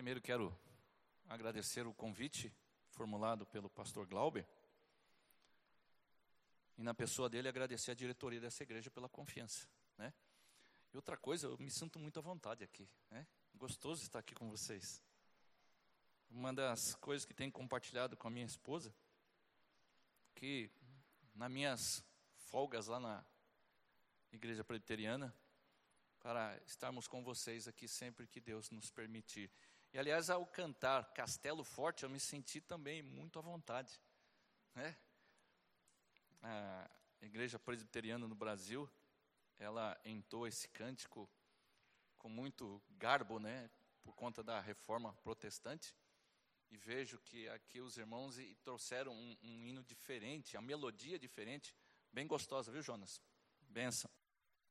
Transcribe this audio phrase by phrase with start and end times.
[0.00, 0.58] Primeiro quero
[1.28, 2.50] agradecer o convite
[2.88, 4.48] formulado pelo pastor Glauber.
[6.78, 9.68] E na pessoa dele agradecer a diretoria dessa igreja pela confiança,
[9.98, 10.14] né?
[10.90, 13.26] E outra coisa, eu me sinto muito à vontade aqui, né?
[13.54, 15.02] Gostoso estar aqui com vocês.
[16.30, 18.94] Uma das coisas que tenho compartilhado com a minha esposa,
[20.34, 20.70] que
[21.34, 22.02] nas minhas
[22.38, 23.22] folgas lá na
[24.32, 25.36] igreja presbiteriana,
[26.20, 29.50] para estarmos com vocês aqui sempre que Deus nos permitir.
[29.92, 34.00] E aliás, ao cantar Castelo Forte, eu me senti também muito à vontade.
[34.74, 34.96] Né?
[36.42, 36.88] A
[37.22, 38.88] igreja presbiteriana no Brasil,
[39.58, 41.28] ela entoa esse cântico
[42.18, 43.68] com muito garbo, né?
[44.02, 45.94] Por conta da reforma protestante.
[46.70, 51.74] E vejo que aqui os irmãos trouxeram um, um hino diferente, a melodia diferente,
[52.12, 53.20] bem gostosa, viu, Jonas?
[53.62, 54.10] Benção.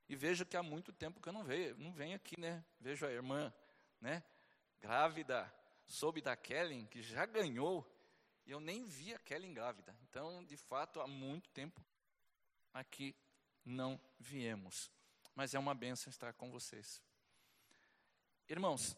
[0.07, 2.63] E vejo que há muito tempo que eu não vejo, não venho aqui, né?
[2.79, 3.53] Vejo a irmã,
[3.99, 4.23] né?
[4.81, 5.51] Grávida,
[5.85, 7.85] soube da Kellen, que já ganhou,
[8.45, 9.95] e eu nem vi a Kellen grávida.
[10.03, 11.83] Então, de fato, há muito tempo
[12.73, 13.15] aqui
[13.63, 14.91] não viemos.
[15.35, 17.01] Mas é uma benção estar com vocês.
[18.47, 18.97] Irmãos,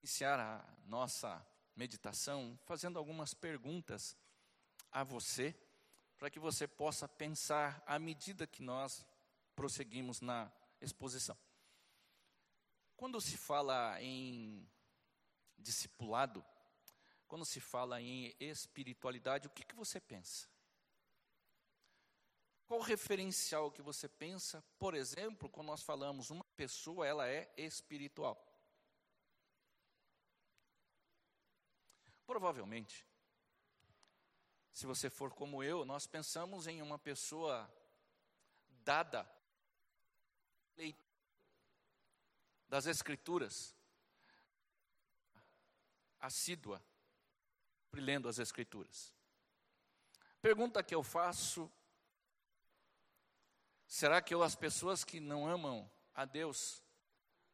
[0.00, 4.16] iniciar a nossa meditação fazendo algumas perguntas
[4.90, 5.54] a você,
[6.16, 9.04] para que você possa pensar à medida que nós
[9.54, 11.36] prosseguimos na exposição.
[12.98, 14.68] Quando se fala em
[15.56, 16.44] discipulado,
[17.28, 20.48] quando se fala em espiritualidade, o que, que você pensa?
[22.66, 27.48] Qual o referencial que você pensa, por exemplo, quando nós falamos uma pessoa, ela é
[27.56, 28.36] espiritual?
[32.26, 33.06] Provavelmente,
[34.72, 37.72] se você for como eu, nós pensamos em uma pessoa
[38.82, 39.24] dada
[42.68, 43.74] das Escrituras,
[46.20, 46.82] assídua,
[47.92, 49.14] lendo as Escrituras.
[50.40, 51.70] Pergunta que eu faço:
[53.86, 56.82] será que eu, as pessoas que não amam a Deus,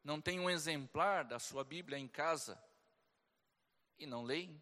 [0.02, 2.62] não têm um exemplar da sua Bíblia em casa
[3.98, 4.60] e não leem?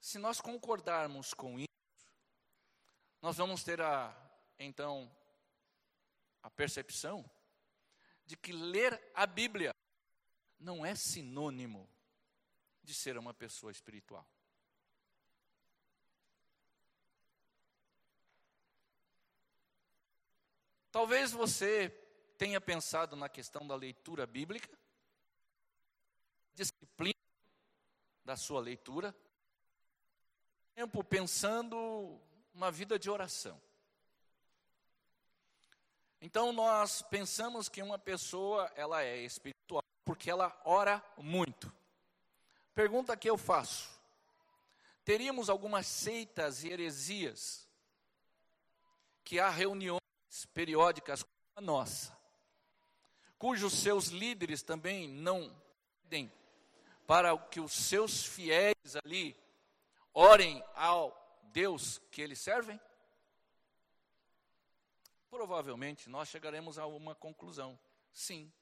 [0.00, 1.66] Se nós concordarmos com isso,
[3.22, 4.14] nós vamos ter a,
[4.58, 5.10] então,
[6.42, 7.28] a percepção
[8.26, 9.74] de que ler a Bíblia
[10.58, 11.88] não é sinônimo
[12.82, 14.26] de ser uma pessoa espiritual.
[20.90, 21.90] Talvez você
[22.38, 24.76] tenha pensado na questão da leitura bíblica,
[26.54, 27.14] disciplina
[28.24, 29.14] da sua leitura,
[30.74, 32.18] tempo pensando
[32.54, 33.60] uma vida de oração.
[36.26, 41.72] Então nós pensamos que uma pessoa ela é espiritual porque ela ora muito.
[42.74, 43.88] Pergunta que eu faço:
[45.04, 47.68] teríamos algumas seitas e heresias
[49.22, 50.00] que há reuniões
[50.52, 52.18] periódicas como a nossa,
[53.38, 55.56] cujos seus líderes também não
[56.02, 56.32] pedem
[57.06, 59.36] para que os seus fiéis ali
[60.12, 62.80] orem ao Deus que eles servem?
[65.30, 67.78] Provavelmente nós chegaremos a uma conclusão.
[68.12, 68.52] Sim.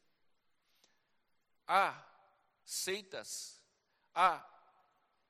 [1.66, 2.04] Há
[2.64, 3.60] seitas,
[4.14, 4.46] há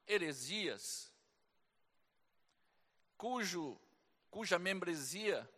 [0.07, 1.13] heresias,
[3.17, 3.81] cujo,
[4.31, 5.49] cuja membresia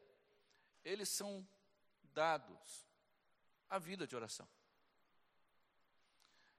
[0.84, 1.46] eles são
[2.02, 2.86] dados
[3.68, 4.48] à vida de oração.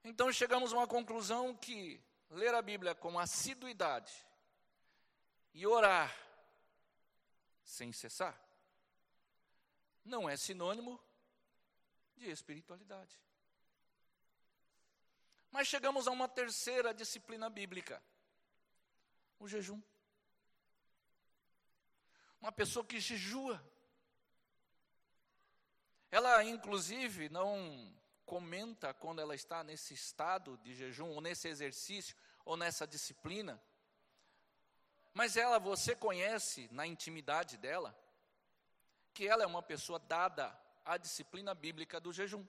[0.04, 4.26] Então chegamos a uma conclusão que ler a Bíblia com assiduidade
[5.54, 6.14] e orar
[7.64, 8.47] sem cessar
[10.08, 11.00] não é sinônimo
[12.16, 13.20] de espiritualidade.
[15.50, 18.02] Mas chegamos a uma terceira disciplina bíblica:
[19.38, 19.80] o jejum.
[22.40, 23.62] Uma pessoa que jejua.
[26.10, 32.56] Ela, inclusive, não comenta quando ela está nesse estado de jejum, ou nesse exercício, ou
[32.56, 33.60] nessa disciplina.
[35.12, 37.98] Mas ela, você conhece na intimidade dela,
[39.18, 42.46] que ela é uma pessoa dada à disciplina bíblica do jejum.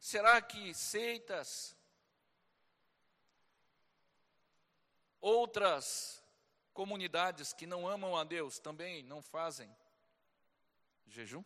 [0.00, 1.76] Será que seitas,
[5.20, 6.24] outras
[6.72, 9.70] comunidades que não amam a Deus também não fazem
[11.06, 11.44] jejum?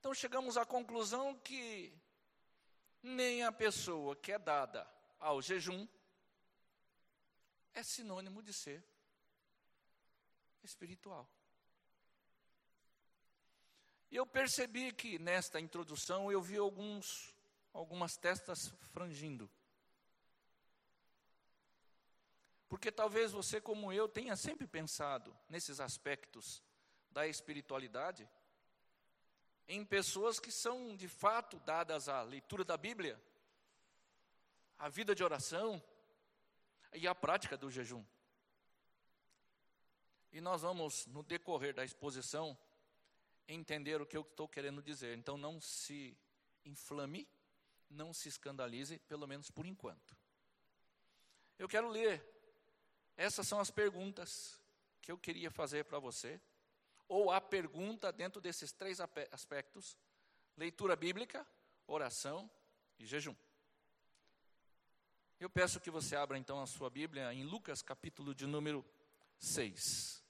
[0.00, 1.94] Então chegamos à conclusão que
[3.02, 4.90] nem a pessoa que é dada
[5.20, 5.86] ao jejum
[7.74, 8.82] é sinônimo de ser
[10.68, 11.28] espiritual.
[14.10, 17.34] E eu percebi que nesta introdução eu vi alguns,
[17.72, 19.50] algumas testas frangindo.
[22.68, 26.62] Porque talvez você, como eu, tenha sempre pensado nesses aspectos
[27.10, 28.28] da espiritualidade,
[29.66, 33.20] em pessoas que são de fato dadas à leitura da Bíblia,
[34.78, 35.82] à vida de oração
[36.92, 38.04] e à prática do jejum.
[40.38, 42.56] E nós vamos, no decorrer da exposição,
[43.48, 45.18] entender o que eu estou querendo dizer.
[45.18, 46.16] Então não se
[46.64, 47.28] inflame,
[47.90, 50.16] não se escandalize, pelo menos por enquanto.
[51.58, 52.24] Eu quero ler.
[53.16, 54.62] Essas são as perguntas
[55.02, 56.40] que eu queria fazer para você.
[57.08, 59.00] Ou a pergunta dentro desses três
[59.32, 59.98] aspectos:
[60.56, 61.44] leitura bíblica,
[61.84, 62.48] oração
[62.96, 63.34] e jejum.
[65.40, 68.86] Eu peço que você abra então a sua Bíblia em Lucas, capítulo de número
[69.40, 70.27] 6.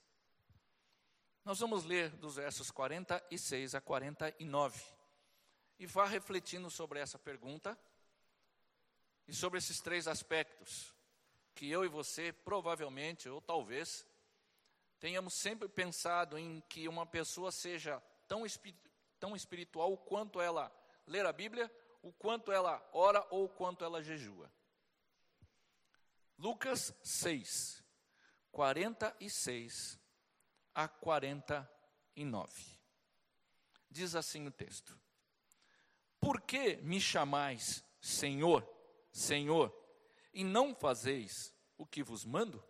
[1.43, 4.83] Nós vamos ler dos versos 46 a 49
[5.79, 7.77] e vá refletindo sobre essa pergunta
[9.27, 10.93] e sobre esses três aspectos
[11.55, 14.05] que eu e você provavelmente ou talvez
[14.99, 18.43] tenhamos sempre pensado em que uma pessoa seja tão,
[19.19, 20.71] tão espiritual quanto ela
[21.07, 21.71] ler a Bíblia,
[22.01, 24.51] o quanto ela ora ou o quanto ela jejua.
[26.37, 27.83] Lucas 6,
[28.51, 29.98] 46
[30.79, 32.79] a 49.
[33.91, 34.97] Diz assim o texto:
[36.21, 38.65] Por que me chamais Senhor,
[39.11, 39.75] Senhor,
[40.33, 42.63] e não fazeis o que vos mando?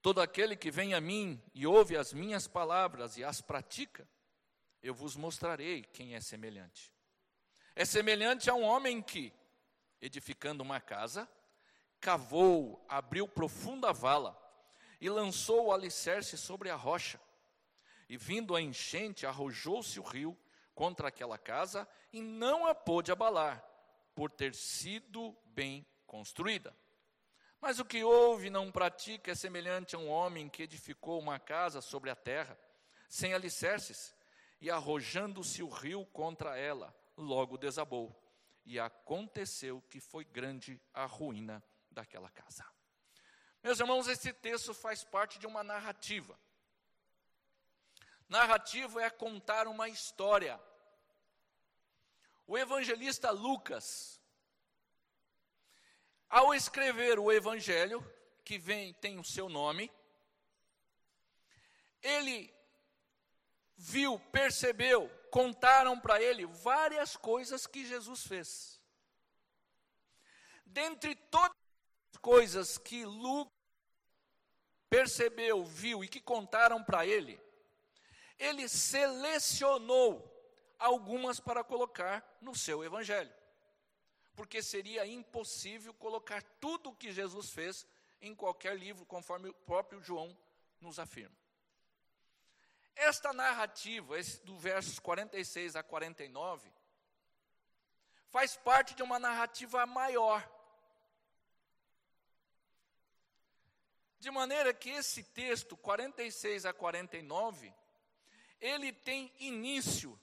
[0.00, 4.08] Todo aquele que vem a mim e ouve as minhas palavras e as pratica,
[4.82, 6.94] eu vos mostrarei quem é semelhante.
[7.76, 9.34] É semelhante a um homem que,
[10.00, 11.30] edificando uma casa,
[12.00, 14.49] cavou, abriu profunda vala
[15.00, 17.20] e lançou o alicerce sobre a rocha.
[18.08, 20.36] E vindo a enchente, arrojou-se o rio
[20.74, 23.64] contra aquela casa e não a pôde abalar,
[24.14, 26.76] por ter sido bem construída.
[27.60, 31.38] Mas o que ouve e não pratica é semelhante a um homem que edificou uma
[31.38, 32.58] casa sobre a terra,
[33.08, 34.14] sem alicerces,
[34.60, 38.14] e arrojando-se o rio contra ela, logo desabou.
[38.64, 42.64] E aconteceu que foi grande a ruína daquela casa.
[43.62, 46.38] Meus irmãos, esse texto faz parte de uma narrativa.
[48.28, 50.58] Narrativa é contar uma história.
[52.46, 54.20] O evangelista Lucas,
[56.28, 58.00] ao escrever o evangelho,
[58.44, 59.92] que vem tem o seu nome,
[62.02, 62.52] ele
[63.76, 68.80] viu, percebeu, contaram para ele várias coisas que Jesus fez.
[70.64, 71.59] Dentre todas
[72.18, 73.60] coisas que Lucas
[74.90, 77.40] percebeu, viu e que contaram para ele,
[78.36, 80.26] ele selecionou
[80.78, 83.32] algumas para colocar no seu evangelho.
[84.34, 87.86] Porque seria impossível colocar tudo o que Jesus fez
[88.20, 90.36] em qualquer livro, conforme o próprio João
[90.80, 91.36] nos afirma.
[92.96, 96.70] Esta narrativa, esse, do versos 46 a 49,
[98.28, 100.46] faz parte de uma narrativa maior
[104.20, 107.72] De maneira que esse texto, 46 a 49,
[108.60, 110.20] ele tem início,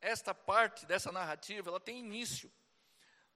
[0.00, 2.52] esta parte dessa narrativa, ela tem início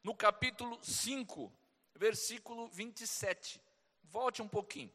[0.02, 1.52] no capítulo 5,
[1.94, 3.62] versículo 27.
[4.02, 4.92] Volte um pouquinho.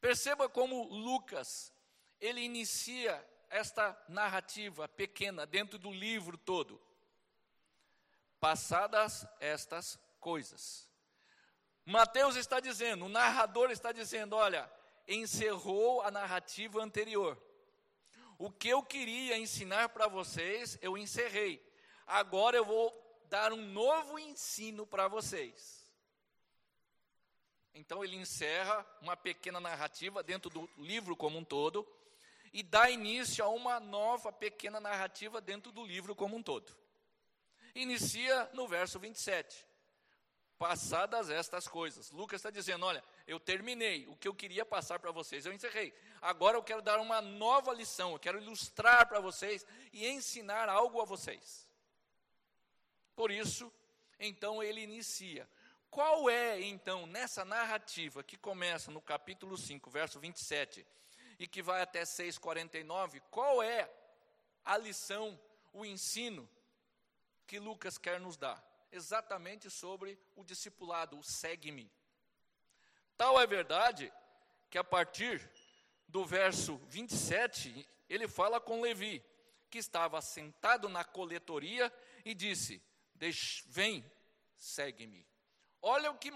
[0.00, 1.72] Perceba como Lucas,
[2.20, 6.82] ele inicia esta narrativa pequena dentro do livro todo.
[8.40, 10.85] Passadas estas coisas.
[11.86, 14.68] Mateus está dizendo, o narrador está dizendo: olha,
[15.06, 17.40] encerrou a narrativa anterior.
[18.36, 21.64] O que eu queria ensinar para vocês, eu encerrei.
[22.04, 22.92] Agora eu vou
[23.28, 25.86] dar um novo ensino para vocês.
[27.72, 31.86] Então ele encerra uma pequena narrativa dentro do livro como um todo
[32.52, 36.74] e dá início a uma nova pequena narrativa dentro do livro como um todo.
[37.74, 39.65] Inicia no verso 27.
[40.58, 42.10] Passadas estas coisas.
[42.10, 45.94] Lucas está dizendo: olha, eu terminei o que eu queria passar para vocês, eu encerrei.
[46.20, 51.00] Agora eu quero dar uma nova lição, eu quero ilustrar para vocês e ensinar algo
[51.00, 51.68] a vocês.
[53.14, 53.72] Por isso,
[54.18, 55.48] então ele inicia.
[55.90, 60.86] Qual é, então, nessa narrativa que começa no capítulo 5, verso 27,
[61.38, 63.90] e que vai até 6,49, qual é
[64.64, 65.38] a lição,
[65.72, 66.48] o ensino
[67.46, 68.62] que Lucas quer nos dar?
[68.90, 71.90] Exatamente sobre o discipulado, o segue-me.
[73.16, 74.12] Tal é verdade
[74.70, 75.40] que a partir
[76.08, 79.24] do verso 27, ele fala com Levi,
[79.70, 81.92] que estava sentado na coletoria
[82.24, 82.82] e disse:
[83.66, 84.04] Vem,
[84.56, 85.26] segue-me.
[85.82, 86.30] Olha o que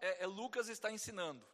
[0.00, 1.46] é, é, Lucas está ensinando.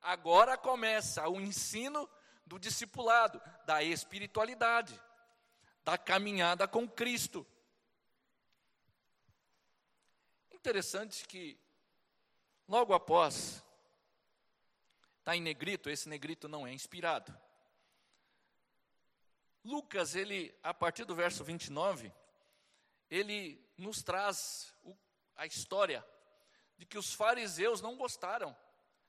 [0.00, 2.08] Agora começa o ensino
[2.46, 4.98] do discipulado, da espiritualidade,
[5.84, 7.46] da caminhada com Cristo.
[10.58, 11.56] Interessante que,
[12.66, 13.62] logo após,
[15.20, 17.32] está em negrito, esse negrito não é inspirado.
[19.64, 22.12] Lucas, ele, a partir do verso 29,
[23.08, 24.96] ele nos traz o,
[25.36, 26.04] a história
[26.76, 28.54] de que os fariseus não gostaram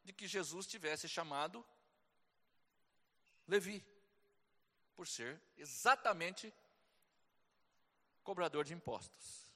[0.04, 1.66] de que Jesus tivesse chamado
[3.48, 3.84] Levi,
[4.96, 6.54] por ser exatamente
[8.24, 9.49] cobrador de impostos.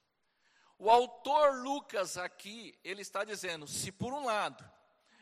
[0.77, 4.63] O autor Lucas aqui, ele está dizendo: se por um lado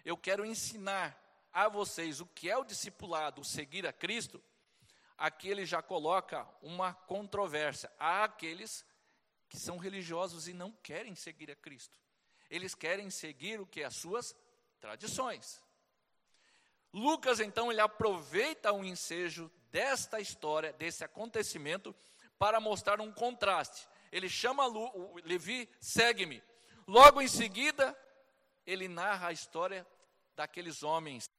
[0.03, 1.17] eu quero ensinar
[1.53, 4.41] a vocês o que é o discipulado, seguir a Cristo,
[5.17, 7.91] aqui ele já coloca uma controvérsia.
[7.99, 8.85] Há aqueles
[9.49, 11.99] que são religiosos e não querem seguir a Cristo.
[12.49, 13.83] Eles querem seguir o que?
[13.83, 14.35] As suas
[14.79, 15.61] tradições.
[16.93, 21.95] Lucas, então, ele aproveita o ensejo desta história, desse acontecimento,
[22.37, 23.87] para mostrar um contraste.
[24.11, 26.43] Ele chama o Levi, segue-me.
[26.85, 27.97] Logo em seguida,
[28.65, 29.87] ele narra a história
[30.35, 31.29] daqueles homens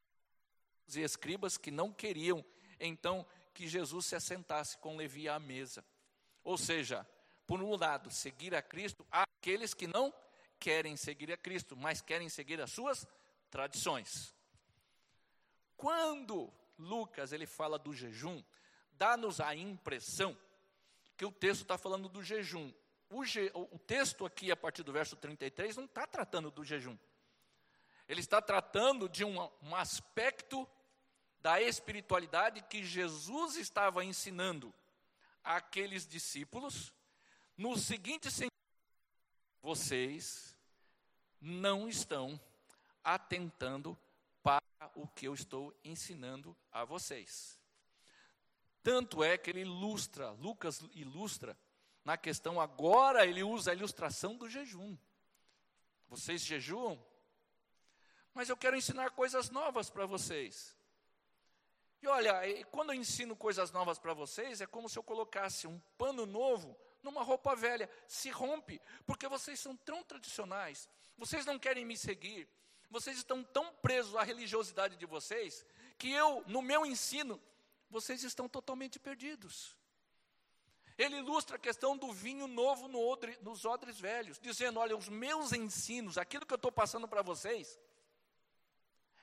[0.95, 2.45] e escribas que não queriam,
[2.79, 5.85] então, que Jesus se assentasse com Levi à mesa.
[6.43, 7.07] Ou seja,
[7.47, 10.13] por um lado, seguir a Cristo, há aqueles que não
[10.59, 13.07] querem seguir a Cristo, mas querem seguir as suas
[13.51, 14.35] tradições.
[15.77, 18.43] Quando Lucas ele fala do jejum,
[18.93, 20.37] dá-nos a impressão
[21.23, 22.73] que o texto está falando do jejum.
[23.09, 26.99] O, je, o, texto aqui, a partir do verso 33, não está tratando do jejum.
[28.09, 30.69] Ele está tratando de um, um aspecto
[31.39, 34.75] da espiritualidade que Jesus estava ensinando
[35.45, 36.93] àqueles discípulos,
[37.57, 38.51] no seguinte sentido:
[39.61, 40.57] vocês
[41.41, 42.41] não estão
[43.05, 43.97] atentando
[44.43, 47.62] para o que eu estou ensinando a vocês.
[48.83, 51.57] Tanto é que ele ilustra, Lucas ilustra,
[52.05, 54.97] na questão agora ele usa a ilustração do jejum.
[56.09, 57.03] Vocês jejuam?
[58.35, 60.77] Mas eu quero ensinar coisas novas para vocês.
[62.03, 65.79] E olha, quando eu ensino coisas novas para vocês, é como se eu colocasse um
[65.97, 67.89] pano novo numa roupa velha.
[68.09, 72.49] Se rompe, porque vocês são tão tradicionais, vocês não querem me seguir,
[72.91, 75.65] vocês estão tão presos à religiosidade de vocês,
[75.97, 77.41] que eu, no meu ensino,
[77.93, 79.77] vocês estão totalmente perdidos.
[80.97, 85.09] Ele ilustra a questão do vinho novo no odre, nos odres velhos, dizendo: olha, os
[85.09, 87.79] meus ensinos, aquilo que eu estou passando para vocês,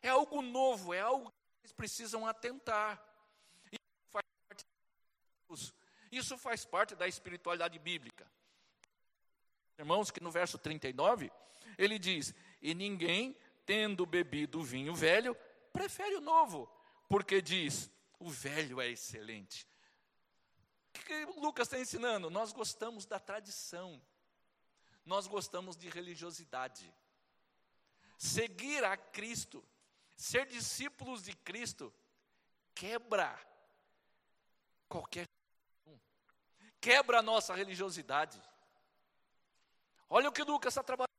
[0.02, 3.04] é algo novo, é algo que vocês precisam atentar.
[6.12, 8.30] Isso faz parte, da espiritualidade bíblica.
[9.78, 11.32] Irmãos, que no verso 39,
[11.78, 13.36] ele diz: E ninguém
[13.66, 15.36] tendo bebido o vinho velho,
[15.74, 16.70] prefere o novo,
[17.08, 19.68] porque diz: o velho é excelente.
[20.90, 22.30] O que, que Lucas está ensinando?
[22.30, 24.02] Nós gostamos da tradição,
[25.06, 26.94] nós gostamos de religiosidade.
[28.18, 29.64] Seguir a Cristo,
[30.16, 31.94] ser discípulos de Cristo,
[32.76, 33.40] quebra
[34.90, 35.26] qualquer.
[36.82, 38.42] Quebra a nossa religiosidade.
[40.10, 41.10] Olha o que Lucas está trabalhando.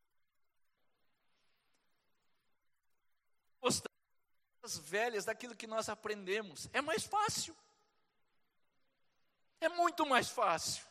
[4.71, 6.69] Das velhas, daquilo que nós aprendemos.
[6.73, 7.57] É mais fácil.
[9.61, 10.85] É muito mais fácil.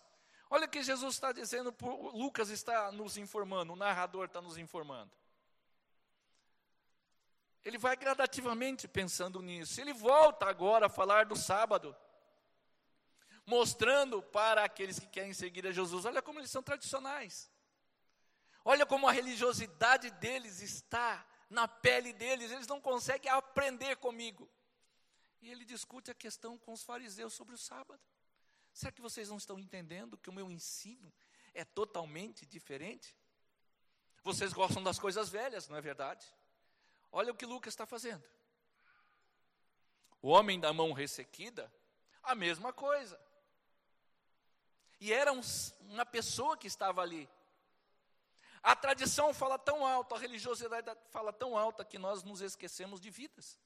[0.50, 1.74] Olha o que Jesus está dizendo,
[2.14, 5.12] Lucas está nos informando, o narrador está nos informando.
[7.64, 9.80] Ele vai gradativamente pensando nisso.
[9.80, 11.96] Ele volta agora a falar do sábado,
[13.46, 17.52] mostrando para aqueles que querem seguir a Jesus: olha como eles são tradicionais.
[18.66, 24.50] Olha como a religiosidade deles está na pele deles, eles não conseguem aprender comigo.
[25.42, 28.02] E ele discute a questão com os fariseus sobre o sábado.
[28.74, 31.12] Será que vocês não estão entendendo que o meu ensino
[31.54, 33.16] é totalmente diferente?
[34.24, 36.26] Vocês gostam das coisas velhas, não é verdade?
[37.12, 38.24] Olha o que Lucas está fazendo.
[40.22, 41.74] O homem da mão ressequida,
[42.22, 43.20] a mesma coisa.
[45.00, 45.42] E era um,
[45.82, 47.28] uma pessoa que estava ali,
[48.62, 53.10] a tradição fala tão alto, a religiosidade fala tão alta que nós nos esquecemos de
[53.10, 53.60] vidas.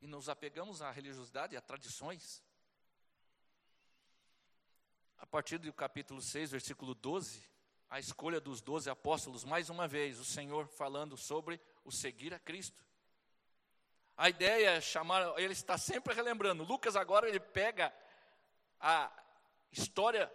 [0.00, 2.42] E nos apegamos à religiosidade, a tradições.
[5.18, 7.42] A partir do capítulo 6, versículo 12,
[7.90, 12.38] a escolha dos doze apóstolos, mais uma vez, o Senhor falando sobre o seguir a
[12.38, 12.84] Cristo.
[14.16, 16.64] A ideia é chamar, ele está sempre relembrando.
[16.64, 17.94] Lucas agora ele pega
[18.80, 19.10] a
[19.72, 20.32] história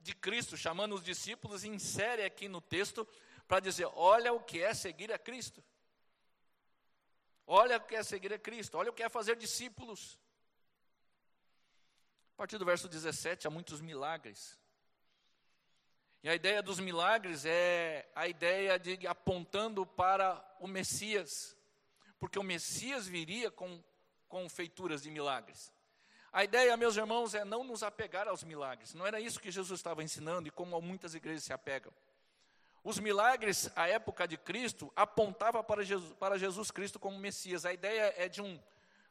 [0.00, 3.06] de Cristo, chamando os discípulos, insere aqui no texto
[3.46, 5.62] para dizer: olha o que é seguir a Cristo.
[7.46, 10.18] Olha o que é seguir a Cristo, olha o que é fazer discípulos.
[12.34, 14.58] A partir do verso 17, há muitos milagres.
[16.22, 21.56] E a ideia dos milagres é a ideia de apontando para o Messias,
[22.18, 23.82] porque o Messias viria com,
[24.28, 25.72] com feituras de milagres.
[26.32, 28.94] A ideia, meus irmãos, é não nos apegar aos milagres.
[28.94, 31.92] Não era isso que Jesus estava ensinando e como muitas igrejas se apegam.
[32.84, 37.64] Os milagres, à época de Cristo, apontava para Jesus, para Jesus Cristo como Messias.
[37.64, 38.60] A ideia é de um,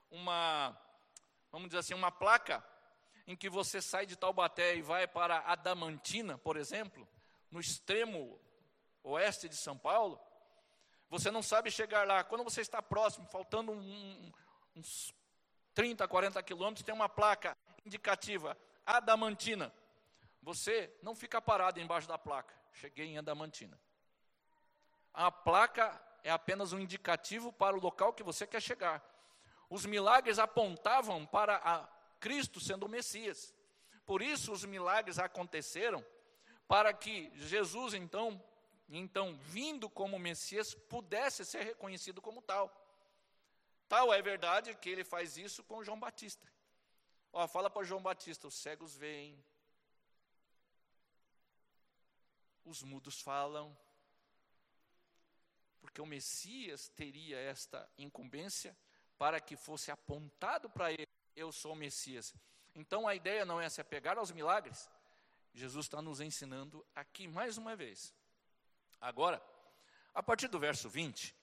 [0.10, 0.76] uma,
[1.52, 2.64] vamos dizer assim, uma placa
[3.26, 7.08] em que você sai de Taubaté e vai para Adamantina, por exemplo,
[7.52, 8.40] no extremo
[9.04, 10.20] oeste de São Paulo,
[11.10, 12.24] você não sabe chegar lá.
[12.24, 14.32] Quando você está próximo, faltando um,
[14.76, 15.14] uns
[15.78, 17.56] 30, 40 quilômetros, tem uma placa
[17.86, 19.72] indicativa, Adamantina.
[20.42, 22.52] Você não fica parado embaixo da placa.
[22.74, 23.80] Cheguei em Adamantina.
[25.14, 29.08] A placa é apenas um indicativo para o local que você quer chegar.
[29.70, 31.88] Os milagres apontavam para
[32.20, 33.54] Cristo sendo o Messias.
[34.04, 36.04] Por isso os milagres aconteceram
[36.68, 38.44] para que Jesus então,
[38.90, 42.87] então vindo como Messias, pudesse ser reconhecido como tal.
[43.88, 46.48] Tal é verdade que ele faz isso com João Batista.
[47.32, 49.42] Ó, fala para João Batista: os cegos veem,
[52.66, 53.76] os mudos falam,
[55.80, 58.76] porque o Messias teria esta incumbência
[59.18, 62.34] para que fosse apontado para ele: eu sou o Messias.
[62.76, 64.90] Então a ideia não é se apegar aos milagres,
[65.54, 68.14] Jesus está nos ensinando aqui mais uma vez.
[69.02, 69.42] Agora,
[70.14, 71.36] a partir do verso 20,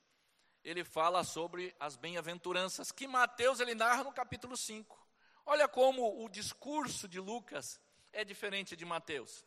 [0.65, 4.99] ele fala sobre as bem-aventuranças, que Mateus ele narra no capítulo 5.
[5.45, 7.79] Olha como o discurso de Lucas
[8.13, 9.45] é diferente de Mateus.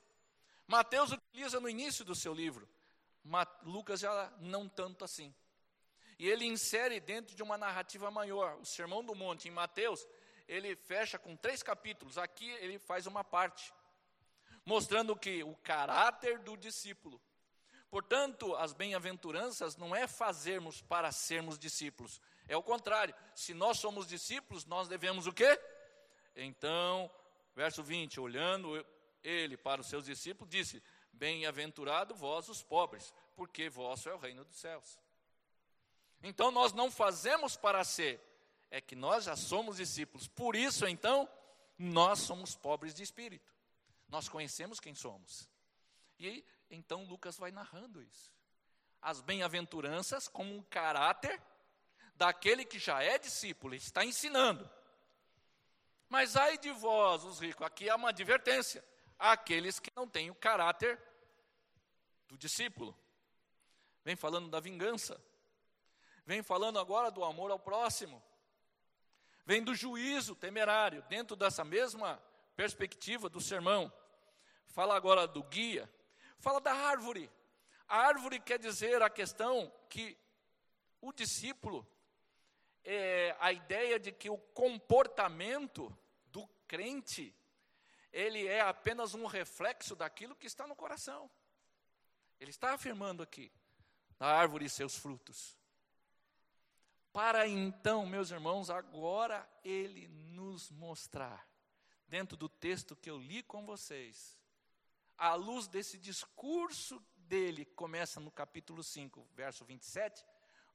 [0.67, 2.69] Mateus utiliza no início do seu livro,
[3.63, 5.33] Lucas já não tanto assim.
[6.19, 8.57] E ele insere dentro de uma narrativa maior.
[8.59, 10.07] O Sermão do Monte, em Mateus,
[10.47, 12.17] ele fecha com três capítulos.
[12.17, 13.71] Aqui ele faz uma parte,
[14.65, 17.21] mostrando que o caráter do discípulo,
[17.97, 23.11] Portanto, as bem-aventuranças não é fazermos para sermos discípulos, é o contrário.
[23.33, 25.59] Se nós somos discípulos, nós devemos o quê?
[26.35, 27.09] Então,
[27.55, 28.85] verso 20, olhando
[29.23, 34.45] ele para os seus discípulos, disse: Bem-aventurado vós os pobres, porque vosso é o reino
[34.45, 34.99] dos céus.
[36.21, 38.21] Então nós não fazemos para ser,
[38.69, 40.27] é que nós já somos discípulos.
[40.27, 41.27] Por isso, então,
[41.79, 43.51] nós somos pobres de espírito.
[44.07, 45.49] Nós conhecemos quem somos.
[46.19, 48.31] E então Lucas vai narrando isso.
[49.01, 51.41] As bem-aventuranças como um caráter
[52.15, 54.69] daquele que já é discípulo, está ensinando.
[56.09, 58.83] Mas ai de vós, os ricos, aqui há uma advertência:
[59.19, 61.01] aqueles que não têm o caráter
[62.27, 62.97] do discípulo.
[64.03, 65.21] Vem falando da vingança,
[66.25, 68.23] vem falando agora do amor ao próximo,
[69.45, 72.21] vem do juízo temerário, dentro dessa mesma
[72.55, 73.91] perspectiva do sermão.
[74.67, 75.91] Fala agora do guia,
[76.39, 77.29] Fala da árvore.
[77.87, 80.17] A árvore quer dizer a questão que
[81.01, 81.87] o discípulo,
[82.83, 85.95] é a ideia de que o comportamento
[86.31, 87.35] do crente,
[88.11, 91.29] ele é apenas um reflexo daquilo que está no coração.
[92.39, 93.51] Ele está afirmando aqui,
[94.17, 95.57] da árvore e seus frutos.
[97.11, 101.47] Para então, meus irmãos, agora ele nos mostrar,
[102.07, 104.36] dentro do texto que eu li com vocês,
[105.17, 110.25] à luz desse discurso dele, começa no capítulo 5, verso 27,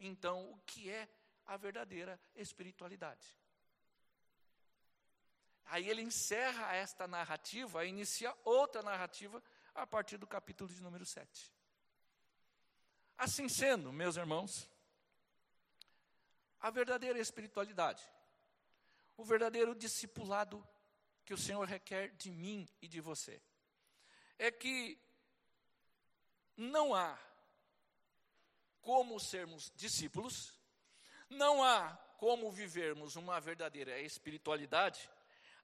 [0.01, 1.09] então o que é
[1.47, 3.27] a verdadeira espiritualidade?
[5.67, 9.43] Aí ele encerra esta narrativa, inicia outra narrativa
[9.75, 11.53] a partir do capítulo de número 7.
[13.17, 14.69] Assim sendo, meus irmãos,
[16.61, 18.03] a verdadeira espiritualidade,
[19.17, 20.67] o verdadeiro discipulado
[21.25, 23.41] que o Senhor requer de mim e de você,
[24.39, 24.99] é que
[26.57, 27.19] não há
[28.81, 30.53] como sermos discípulos,
[31.31, 35.09] não há como vivermos uma verdadeira espiritualidade,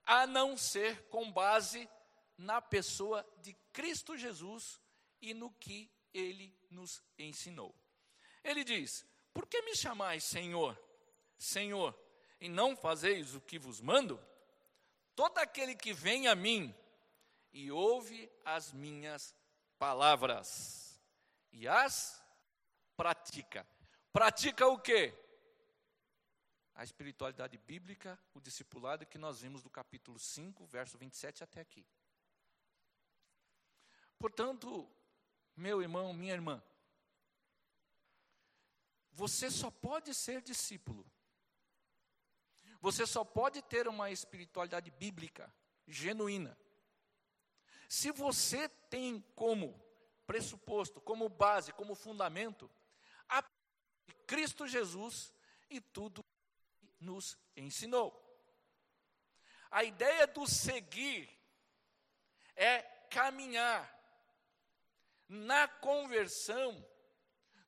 [0.04, 1.88] a não ser com base
[2.36, 4.80] na pessoa de Cristo Jesus
[5.20, 7.74] e no que ele nos ensinou.
[8.42, 9.04] Ele diz:
[9.34, 10.80] Por que me chamais Senhor,
[11.36, 11.98] Senhor,
[12.40, 14.20] e não fazeis o que vos mando?
[15.14, 16.74] Todo aquele que vem a mim
[17.52, 19.34] e ouve as minhas
[19.78, 21.00] palavras
[21.52, 22.22] e as
[22.96, 23.66] pratica.
[24.12, 25.14] Pratica o quê?
[26.78, 31.84] a espiritualidade bíblica, o discipulado que nós vimos do capítulo 5, verso 27 até aqui.
[34.16, 34.88] Portanto,
[35.56, 36.62] meu irmão, minha irmã,
[39.10, 41.04] você só pode ser discípulo.
[42.80, 45.52] Você só pode ter uma espiritualidade bíblica
[45.84, 46.56] genuína.
[47.88, 49.82] Se você tem como
[50.26, 52.70] pressuposto, como base, como fundamento,
[53.26, 53.42] a
[54.26, 55.32] Cristo Jesus
[55.70, 56.22] e tudo
[57.00, 58.14] nos ensinou.
[59.70, 61.30] A ideia do seguir
[62.54, 63.96] é caminhar.
[65.26, 66.86] Na conversão,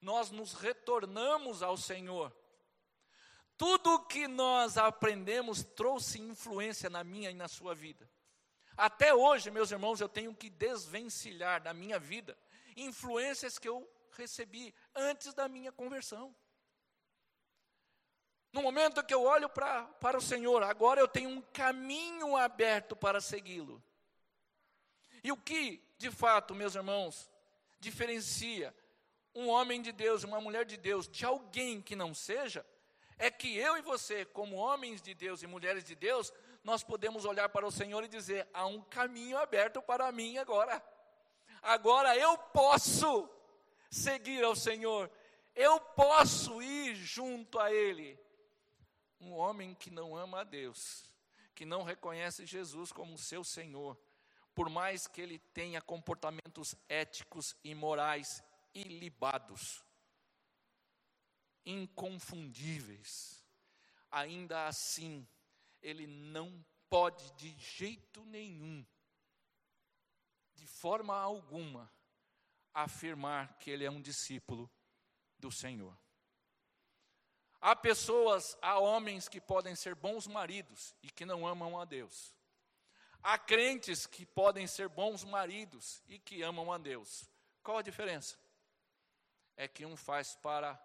[0.01, 2.35] nós nos retornamos ao Senhor.
[3.57, 8.11] Tudo que nós aprendemos trouxe influência na minha e na sua vida.
[8.81, 12.35] Até hoje, meus irmãos, eu tenho que desvencilhar da minha vida
[12.75, 16.35] influências que eu recebi antes da minha conversão.
[18.51, 22.97] No momento que eu olho pra, para o Senhor, agora eu tenho um caminho aberto
[22.97, 23.83] para segui-lo.
[25.23, 27.31] E o que, de fato, meus irmãos,
[27.79, 28.75] diferencia
[29.35, 32.65] um homem de Deus, uma mulher de Deus, de alguém que não seja,
[33.19, 37.25] é que eu e você, como homens de Deus e mulheres de Deus, nós podemos
[37.25, 40.83] olhar para o Senhor e dizer: há um caminho aberto para mim agora.
[41.63, 43.29] Agora eu posso
[43.91, 45.11] seguir ao Senhor,
[45.55, 48.19] eu posso ir junto a Ele
[49.21, 51.05] um homem que não ama a Deus,
[51.55, 53.99] que não reconhece Jesus como seu Senhor,
[54.55, 58.43] por mais que ele tenha comportamentos éticos e morais
[58.75, 59.85] ilibados,
[61.65, 63.45] inconfundíveis,
[64.11, 65.29] ainda assim,
[65.83, 68.85] ele não pode de jeito nenhum,
[70.55, 71.91] de forma alguma,
[72.75, 74.71] afirmar que ele é um discípulo
[75.39, 75.97] do Senhor.
[77.61, 82.35] Há pessoas, há homens que podem ser bons maridos e que não amam a Deus.
[83.23, 87.31] Há crentes que podem ser bons maridos e que amam a Deus.
[87.63, 88.39] Qual a diferença?
[89.57, 90.81] É que um faz para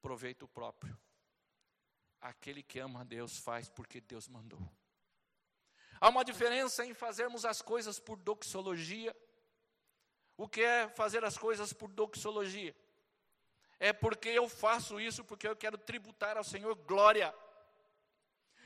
[0.00, 0.96] proveito próprio.
[2.22, 4.66] Aquele que ama a Deus faz porque Deus mandou.
[6.00, 9.14] Há uma diferença em fazermos as coisas por doxologia.
[10.38, 12.74] O que é fazer as coisas por doxologia?
[13.82, 17.34] é porque eu faço isso porque eu quero tributar ao Senhor glória.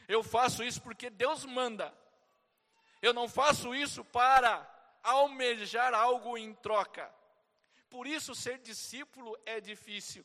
[0.07, 1.91] Eu faço isso porque Deus manda.
[3.01, 4.53] Eu não faço isso para
[5.03, 7.11] almejar algo em troca.
[7.89, 10.23] Por isso, ser discípulo é difícil.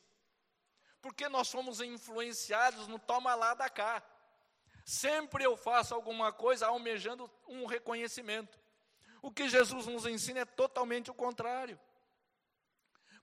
[1.02, 4.04] Porque nós somos influenciados no toma lá da cá.
[4.86, 8.60] Sempre eu faço alguma coisa almejando um reconhecimento.
[9.22, 11.80] O que Jesus nos ensina é totalmente o contrário.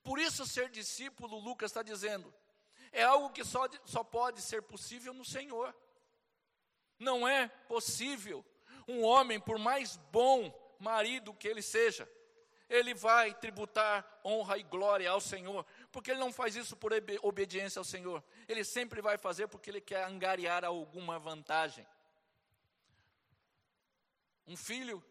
[0.02, 2.32] Por isso, ser discípulo, Lucas está dizendo,
[2.92, 5.74] é algo que só, só pode ser possível no Senhor.
[6.98, 8.44] Não é possível
[8.86, 12.08] um homem, por mais bom marido que ele seja,
[12.68, 17.78] ele vai tributar honra e glória ao Senhor, porque ele não faz isso por obediência
[17.80, 21.86] ao Senhor, ele sempre vai fazer porque ele quer angariar alguma vantagem.
[24.46, 25.02] Um filho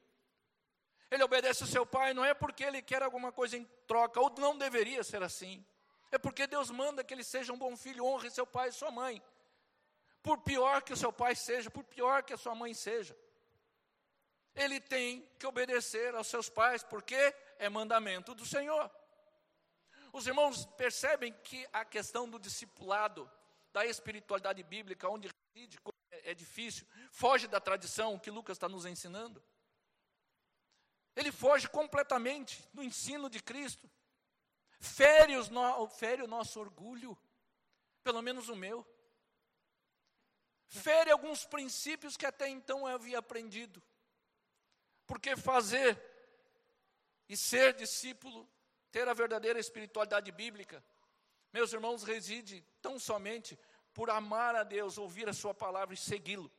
[1.09, 4.33] ele obedece o seu pai não é porque ele quer alguma coisa em troca, ou
[4.37, 5.65] não deveria ser assim.
[6.11, 8.91] É porque Deus manda que ele seja um bom filho, honre seu pai e sua
[8.91, 9.21] mãe.
[10.21, 13.17] Por pior que o seu pai seja, por pior que a sua mãe seja.
[14.53, 17.15] Ele tem que obedecer aos seus pais, porque
[17.57, 18.91] é mandamento do Senhor.
[20.13, 23.29] Os irmãos percebem que a questão do discipulado,
[23.71, 25.79] da espiritualidade bíblica, onde reside,
[26.11, 29.43] é difícil, foge da tradição que Lucas está nos ensinando.
[31.15, 33.89] Ele foge completamente do ensino de Cristo.
[34.79, 37.17] Fere, no, fere o nosso orgulho,
[38.03, 38.85] pelo menos o meu.
[40.67, 43.81] Fere alguns princípios que até então eu havia aprendido.
[45.07, 45.99] Porque fazer
[47.27, 48.47] e ser discípulo,
[48.97, 50.83] ter a verdadeira espiritualidade bíblica,
[51.53, 53.55] meus irmãos, reside tão somente
[53.93, 56.51] por amar a Deus, ouvir a Sua palavra e segui-lo.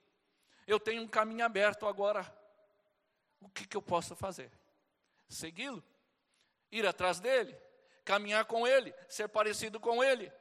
[0.64, 2.32] Eu tenho um caminho aberto agora
[3.40, 4.52] o que, que eu posso fazer?
[5.28, 5.82] Segui-lo,
[6.70, 7.58] ir atrás dele,
[8.04, 10.32] caminhar com ele, ser parecido com ele.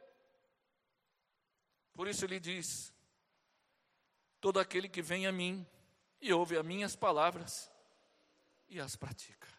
[1.96, 2.94] Por isso ele diz:
[4.40, 5.66] todo aquele que vem a mim
[6.22, 7.72] e ouve as minhas palavras
[8.70, 9.57] e as pratica.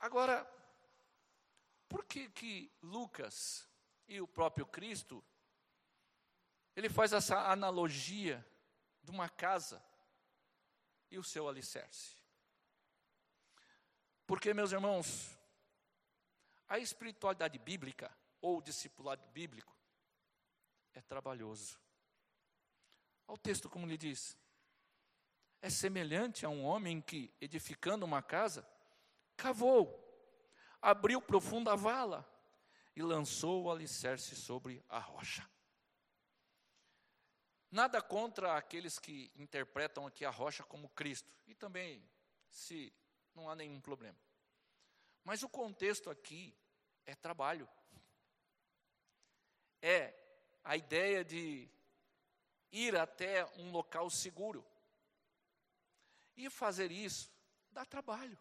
[0.00, 0.44] Agora,
[1.88, 3.68] por que que Lucas
[4.08, 5.24] e o próprio Cristo
[6.74, 8.44] ele faz essa analogia
[9.02, 9.82] de uma casa
[11.10, 12.16] e o seu alicerce.
[14.26, 15.36] Porque, meus irmãos,
[16.68, 18.10] a espiritualidade bíblica
[18.40, 19.76] ou o discipulado bíblico
[20.94, 21.78] é trabalhoso.
[23.26, 24.36] Olha o texto como lhe diz.
[25.60, 28.66] É semelhante a um homem que, edificando uma casa,
[29.40, 29.98] cavou,
[30.82, 32.28] abriu profunda vala
[32.94, 35.48] e lançou o alicerce sobre a rocha.
[37.70, 42.06] Nada contra aqueles que interpretam aqui a rocha como Cristo, e também
[42.50, 42.92] se
[43.34, 44.18] não há nenhum problema.
[45.24, 46.54] Mas o contexto aqui
[47.06, 47.68] é trabalho.
[49.80, 50.14] É
[50.62, 51.70] a ideia de
[52.72, 54.66] ir até um local seguro.
[56.36, 57.32] E fazer isso
[57.70, 58.38] dá trabalho.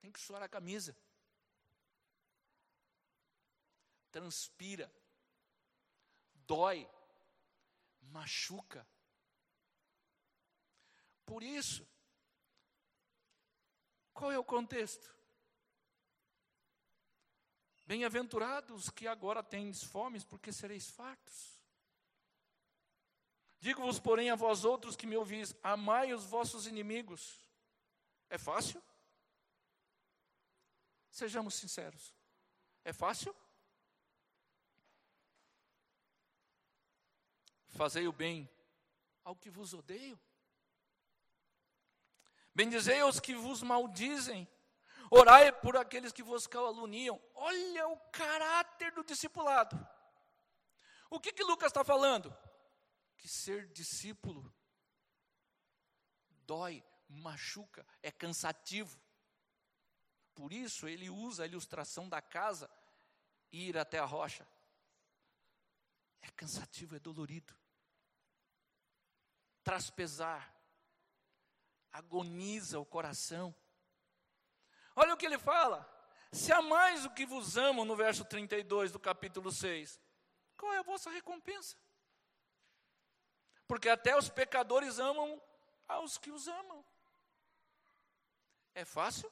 [0.00, 0.96] Tem que suar a camisa.
[4.10, 4.92] Transpira.
[6.46, 6.88] Dói.
[8.02, 8.86] Machuca.
[11.24, 11.86] Por isso,
[14.12, 15.14] qual é o contexto?
[17.86, 21.60] Bem-aventurados que agora tendes fomes, porque sereis fartos.
[23.60, 27.44] Digo-vos, porém, a vós outros que me ouvis, amai os vossos inimigos.
[28.28, 28.82] É fácil?
[31.10, 32.14] Sejamos sinceros.
[32.84, 33.34] É fácil?
[37.68, 38.48] Fazei o bem
[39.24, 40.18] ao que vos odeio.
[42.54, 44.48] Bendizei os que vos maldizem.
[45.10, 47.20] Orai por aqueles que vos caluniam.
[47.34, 49.76] Olha o caráter do discipulado.
[51.08, 52.36] O que, que Lucas está falando?
[53.16, 54.54] Que ser discípulo
[56.50, 59.00] dói, machuca, é cansativo.
[60.40, 62.70] Por isso ele usa a ilustração da casa
[63.52, 64.48] e ir até a rocha.
[66.22, 67.54] É cansativo, é dolorido.
[69.62, 70.58] Traz pesar
[71.92, 73.54] agoniza o coração.
[74.96, 75.86] Olha o que ele fala.
[76.32, 80.00] Se há mais o que vos amam, no verso 32 do capítulo 6,
[80.56, 81.76] qual é a vossa recompensa?
[83.68, 85.38] Porque até os pecadores amam
[85.86, 86.82] aos que os amam.
[88.74, 89.30] É fácil?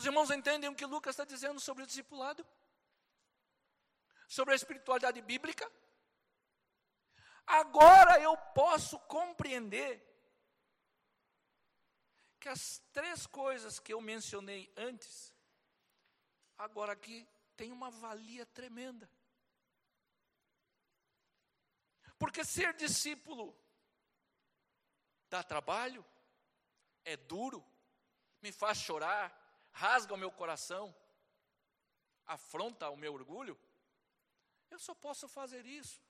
[0.00, 2.42] Os irmãos entendem o que Lucas está dizendo sobre o discipulado?
[4.26, 5.70] Sobre a espiritualidade bíblica?
[7.46, 10.02] Agora eu posso compreender
[12.40, 15.34] que as três coisas que eu mencionei antes,
[16.56, 19.06] agora aqui tem uma valia tremenda.
[22.18, 23.54] Porque ser discípulo
[25.28, 26.02] dá trabalho,
[27.04, 27.62] é duro,
[28.40, 29.39] me faz chorar,
[29.72, 30.94] rasga o meu coração,
[32.26, 33.58] afronta o meu orgulho.
[34.70, 36.00] Eu só posso fazer isso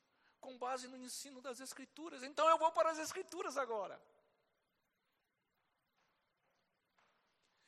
[0.40, 2.22] com base no ensino das Escrituras.
[2.22, 4.00] Então eu vou para as Escrituras agora.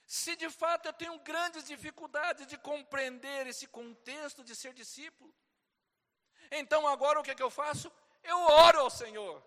[0.07, 5.35] Se de fato eu tenho grandes dificuldades de compreender esse contexto de ser discípulo,
[6.51, 7.91] então agora o que, é que eu faço?
[8.23, 9.43] Eu oro ao Senhor.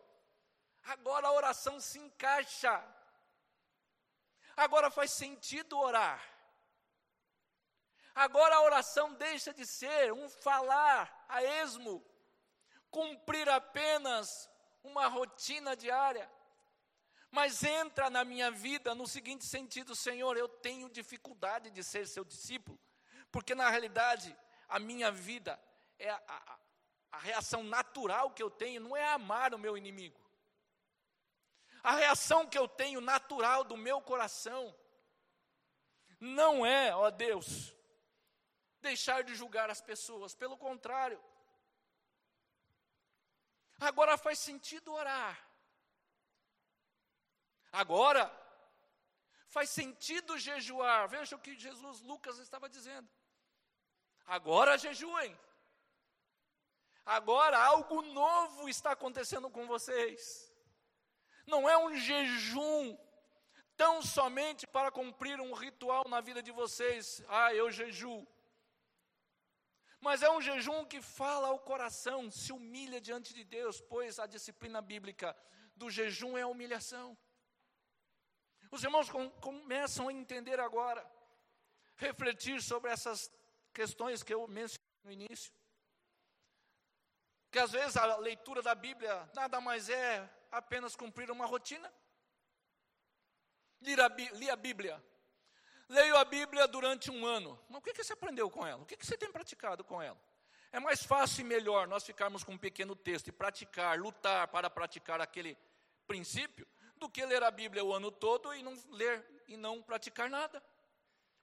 [0.83, 2.83] Agora a oração se encaixa.
[4.57, 6.34] Agora faz sentido orar.
[8.15, 12.01] Agora a oração deixa de ser um falar a esmo
[12.89, 14.49] cumprir apenas
[14.81, 16.31] uma rotina diária,
[17.29, 22.23] mas entra na minha vida no seguinte sentido: Senhor, eu tenho dificuldade de ser seu
[22.23, 22.79] discípulo,
[23.29, 24.33] porque na realidade
[24.69, 25.61] a minha vida
[25.99, 26.59] é a, a,
[27.11, 30.23] a reação natural que eu tenho não é amar o meu inimigo.
[31.83, 34.73] A reação que eu tenho natural do meu coração
[36.17, 37.74] não é, ó Deus,
[38.89, 41.19] deixar de julgar as pessoas, pelo contrário,
[43.79, 45.35] Agora faz sentido orar.
[47.71, 48.23] Agora
[49.47, 51.07] faz sentido jejuar.
[51.09, 53.09] Veja o que Jesus, Lucas estava dizendo.
[54.25, 55.37] Agora jejuem.
[57.05, 60.51] Agora algo novo está acontecendo com vocês.
[61.45, 62.97] Não é um jejum
[63.77, 67.21] tão somente para cumprir um ritual na vida de vocês.
[67.27, 68.25] Ah, eu jejuo
[70.05, 74.27] mas é um jejum que fala ao coração, se humilha diante de Deus, pois a
[74.27, 75.35] disciplina bíblica
[75.75, 77.17] do jejum é a humilhação.
[78.69, 81.03] Os irmãos com, começam a entender agora,
[81.95, 83.31] refletir sobre essas
[83.73, 85.51] questões que eu mencionei no início.
[87.49, 91.91] Que às vezes a leitura da Bíblia nada mais é apenas cumprir uma rotina.
[93.81, 95.03] Li a Bíblia
[95.87, 97.59] Leio a Bíblia durante um ano.
[97.69, 98.81] Mas o que, você aprendeu com ela?
[98.81, 100.17] O que, que você tem praticado com ela?
[100.71, 104.69] É mais fácil e melhor nós ficarmos com um pequeno texto e praticar, lutar para
[104.69, 105.57] praticar aquele
[106.07, 106.67] princípio,
[106.97, 110.61] do que ler a Bíblia o ano todo e não ler e não praticar nada.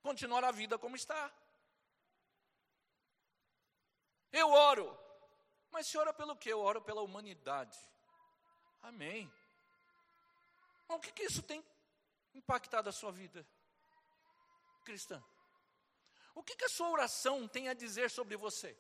[0.02, 1.33] Continuar a vida como está.
[4.33, 4.98] Eu oro.
[5.70, 6.52] Mas se ora pelo quê?
[6.52, 7.78] Eu oro pela humanidade.
[8.83, 9.33] Amém.
[10.88, 11.64] Mas o que, que isso tem
[12.35, 13.46] impactado a sua vida
[14.83, 15.23] cristã?
[16.35, 18.77] O que, que a sua oração tem a dizer sobre você?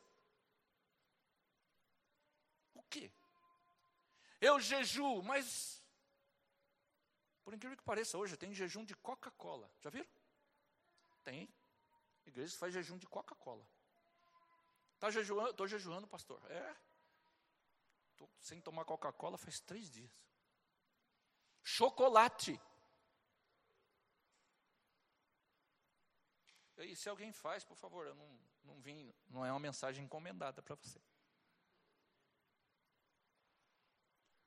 [2.74, 3.12] O que?
[4.40, 5.82] Eu jejuo, mas
[7.44, 9.70] por incrível que pareça, hoje tem jejum de Coca-Cola.
[9.80, 10.08] Já viram?
[11.24, 11.52] Tem.
[12.24, 13.66] Igreja faz jejum de Coca-Cola.
[14.94, 15.50] Está jejuando?
[15.50, 16.40] Estou jejuando, pastor.
[16.50, 16.76] É.
[18.40, 20.10] Sem tomar Coca-Cola faz três dias.
[21.62, 22.60] Chocolate.
[26.78, 30.62] E se alguém faz, por favor, eu não, não vim, não é uma mensagem encomendada
[30.62, 31.00] para você.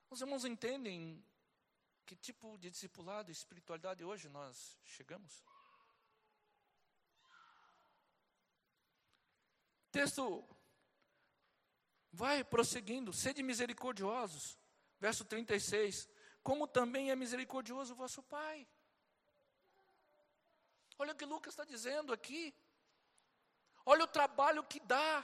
[0.10, 1.24] Os irmãos entendem
[2.06, 5.44] que tipo de discipulado e espiritualidade hoje nós chegamos?
[9.96, 10.44] texto
[12.12, 14.60] vai prosseguindo, sede misericordiosos,
[15.00, 16.10] verso 36,
[16.44, 18.68] como também é misericordioso o vosso Pai.
[20.98, 22.54] Olha o que Lucas está dizendo aqui.
[23.86, 25.24] Olha o trabalho que dá.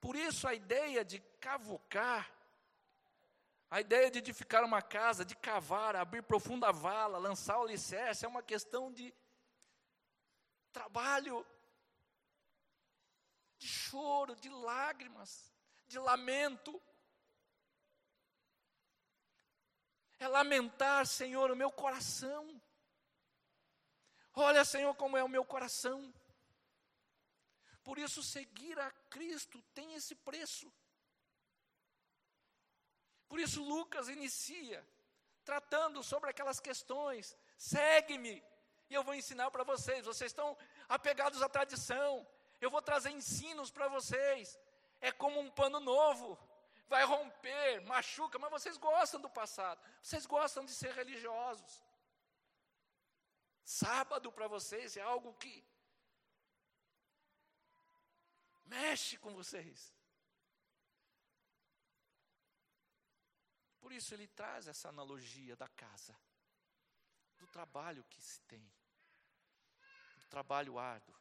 [0.00, 2.30] Por isso a ideia de cavocar,
[3.70, 8.28] a ideia de edificar uma casa, de cavar, abrir profunda vala, lançar o alicerce, é
[8.28, 9.12] uma questão de
[10.72, 11.44] trabalho,
[13.58, 15.52] de choro, de lágrimas,
[15.88, 16.80] de lamento.
[20.20, 22.60] É lamentar, Senhor, o meu coração.
[24.40, 26.14] Olha, Senhor, como é o meu coração.
[27.82, 30.72] Por isso, seguir a Cristo tem esse preço.
[33.28, 34.86] Por isso, Lucas inicia
[35.44, 37.36] tratando sobre aquelas questões.
[37.56, 38.44] Segue-me,
[38.88, 40.06] e eu vou ensinar para vocês.
[40.06, 40.56] Vocês estão
[40.88, 42.24] apegados à tradição.
[42.60, 44.56] Eu vou trazer ensinos para vocês.
[45.00, 46.38] É como um pano novo.
[46.86, 49.80] Vai romper, machuca, mas vocês gostam do passado.
[50.00, 51.87] Vocês gostam de ser religiosos.
[53.68, 55.62] Sábado para vocês é algo que
[58.64, 59.94] mexe com vocês.
[63.78, 66.18] Por isso ele traz essa analogia da casa,
[67.36, 68.72] do trabalho que se tem,
[70.16, 71.14] do trabalho árduo,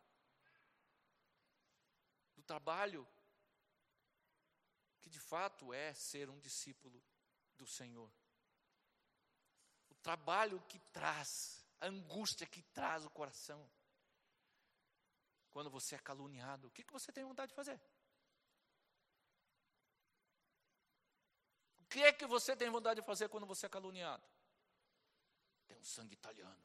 [2.34, 3.06] do trabalho
[5.02, 7.04] que de fato é ser um discípulo
[7.58, 8.10] do Senhor.
[9.90, 13.70] O trabalho que traz a angústia que traz o coração.
[15.50, 17.80] Quando você é caluniado, o que, que você tem vontade de fazer?
[21.80, 24.28] O que é que você tem vontade de fazer quando você é caluniado?
[25.68, 26.64] Tem um sangue italiano.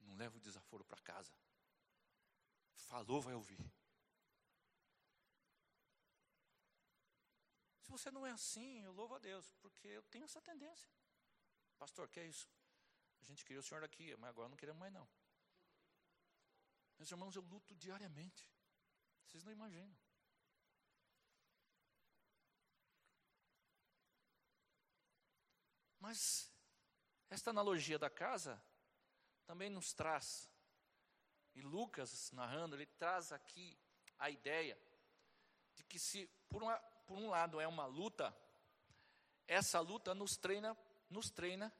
[0.00, 1.32] Não leva o desaforo para casa.
[2.74, 3.58] Falou, vai ouvir.
[7.82, 10.88] Se você não é assim, eu louvo a Deus, porque eu tenho essa tendência.
[11.78, 12.48] Pastor, que é isso?
[13.20, 15.08] A gente queria o senhor aqui, mas agora não queremos mais não.
[16.98, 18.50] Meus irmãos, eu luto diariamente.
[19.24, 19.96] Vocês não imaginam.
[26.00, 26.50] Mas
[27.28, 28.60] esta analogia da casa
[29.46, 30.50] também nos traz,
[31.54, 33.78] e Lucas narrando, ele traz aqui
[34.18, 34.78] a ideia
[35.74, 38.34] de que se por, uma, por um lado é uma luta,
[39.46, 40.74] essa luta nos treina
[41.10, 41.72] nos treina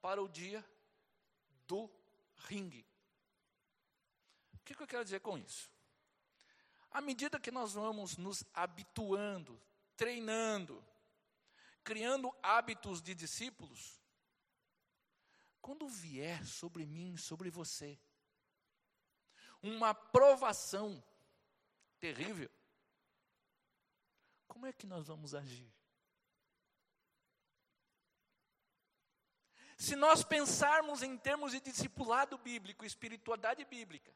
[0.00, 0.64] para o dia
[1.66, 1.90] do
[2.48, 2.86] ringue.
[4.54, 5.70] O que, que eu quero dizer com isso?
[6.90, 9.60] À medida que nós vamos nos habituando,
[9.96, 10.84] treinando,
[11.84, 14.00] criando hábitos de discípulos,
[15.60, 17.98] quando vier sobre mim, sobre você,
[19.62, 21.02] uma provação
[21.98, 22.50] terrível,
[24.48, 25.72] como é que nós vamos agir?
[29.80, 34.14] Se nós pensarmos em termos de discipulado bíblico, espiritualidade bíblica,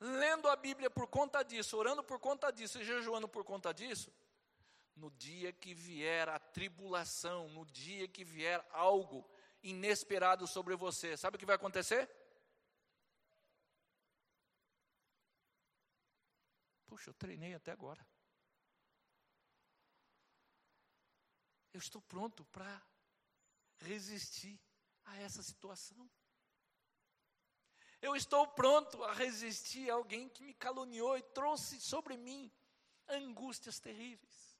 [0.00, 4.10] lendo a Bíblia por conta disso, orando por conta disso e jejuando por conta disso,
[4.96, 9.22] no dia que vier a tribulação, no dia que vier algo
[9.62, 12.08] inesperado sobre você, sabe o que vai acontecer?
[16.86, 18.00] Puxa, eu treinei até agora.
[21.70, 22.80] Eu estou pronto para
[23.82, 24.60] resistir
[25.04, 26.10] a essa situação.
[28.00, 32.50] Eu estou pronto a resistir a alguém que me caluniou e trouxe sobre mim
[33.08, 34.58] angústias terríveis.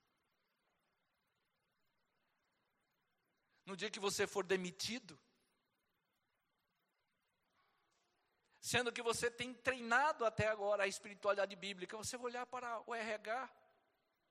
[3.65, 5.19] No dia que você for demitido,
[8.61, 12.95] sendo que você tem treinado até agora a espiritualidade bíblica, você vai olhar para o
[12.95, 13.51] RH,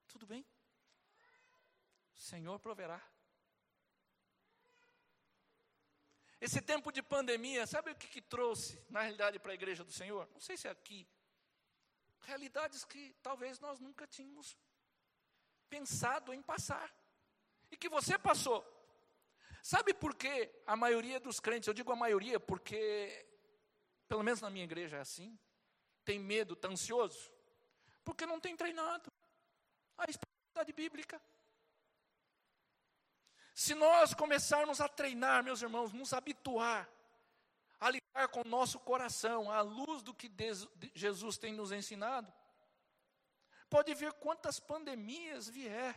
[0.07, 0.45] tudo bem?
[2.15, 3.01] O Senhor proverá.
[6.41, 9.91] Esse tempo de pandemia, sabe o que, que trouxe, na realidade, para a igreja do
[9.91, 10.27] Senhor?
[10.33, 11.07] Não sei se é aqui.
[12.21, 14.57] Realidades que talvez nós nunca tínhamos
[15.69, 16.91] pensado em passar.
[17.69, 18.65] E que você passou.
[19.61, 23.27] Sabe por que a maioria dos crentes, eu digo a maioria porque
[24.11, 25.39] pelo menos na minha igreja é assim,
[26.03, 27.31] tem medo, está ansioso,
[28.03, 29.09] porque não tem treinado
[29.97, 31.21] a espiritualidade bíblica.
[33.61, 36.89] Se nós começarmos a treinar, meus irmãos, nos habituar
[37.79, 40.31] a lidar com o nosso coração, à luz do que
[40.95, 42.33] Jesus tem nos ensinado,
[43.69, 45.95] pode ver quantas pandemias vier,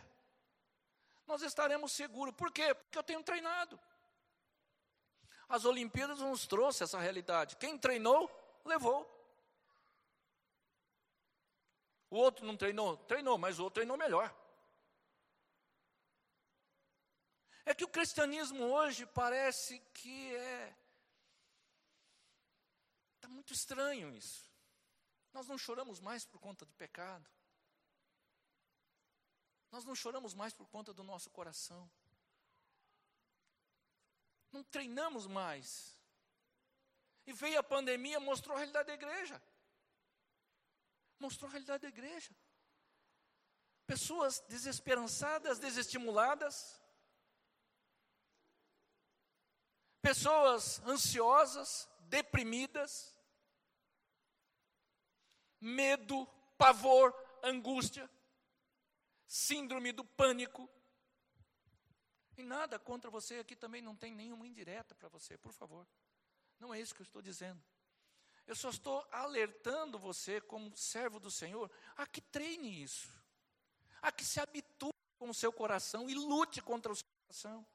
[1.25, 2.35] nós estaremos seguros.
[2.35, 2.71] Por quê?
[2.75, 3.79] Porque eu tenho treinado.
[5.49, 7.55] As Olimpíadas nos trouxe essa realidade.
[7.55, 8.29] Quem treinou,
[8.63, 9.11] levou.
[12.11, 12.95] O outro não treinou?
[12.95, 14.31] Treinou, mas o outro treinou melhor.
[17.65, 20.75] É que o cristianismo hoje parece que é.
[23.15, 24.49] Está muito estranho isso.
[25.33, 27.29] Nós não choramos mais por conta do pecado.
[29.71, 31.89] Nós não choramos mais por conta do nosso coração
[34.55, 35.93] não treinamos mais.
[37.27, 39.41] E veio a pandemia, mostrou a realidade da igreja.
[41.19, 42.33] Mostrou a realidade da igreja.
[43.85, 46.81] Pessoas desesperançadas, desestimuladas.
[50.05, 53.11] Pessoas ansiosas, deprimidas.
[55.59, 56.27] Medo,
[56.59, 58.07] pavor, angústia.
[59.25, 60.69] Síndrome do pânico.
[62.37, 65.87] E nada contra você, aqui também não tem nenhuma indireta para você, por favor.
[66.59, 67.59] Não é isso que eu estou dizendo.
[68.45, 73.11] Eu só estou alertando você, como servo do Senhor, a que treine isso,
[74.03, 77.65] a que se habitue com o seu coração e lute contra o seu coração.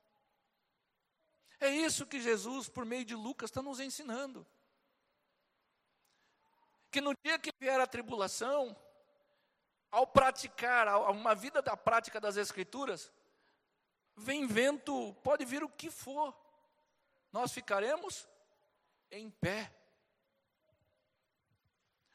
[1.61, 4.47] É isso que Jesus, por meio de Lucas, está nos ensinando.
[6.91, 8.75] Que no dia que vier a tribulação,
[9.91, 13.13] ao praticar uma vida da prática das Escrituras,
[14.17, 16.35] vem vento, pode vir o que for,
[17.31, 18.27] nós ficaremos
[19.11, 19.71] em pé.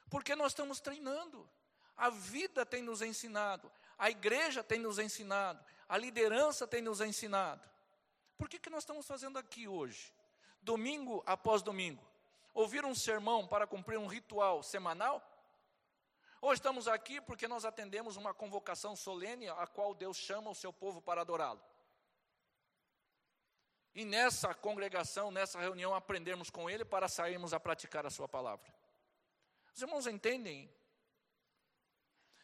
[0.09, 1.47] Porque nós estamos treinando.
[1.95, 7.74] A vida tem nos ensinado, a igreja tem nos ensinado, a liderança tem nos ensinado.
[8.37, 10.13] Por que, que nós estamos fazendo aqui hoje?
[10.61, 12.03] Domingo após domingo.
[12.53, 15.21] Ouvir um sermão para cumprir um ritual semanal?
[16.41, 20.71] Hoje estamos aqui porque nós atendemos uma convocação solene a qual Deus chama o seu
[20.71, 21.61] povo para adorá-lo.
[23.93, 28.73] E nessa congregação, nessa reunião, aprendermos com Ele para sairmos a praticar a Sua palavra.
[29.73, 30.69] Os irmãos entendem?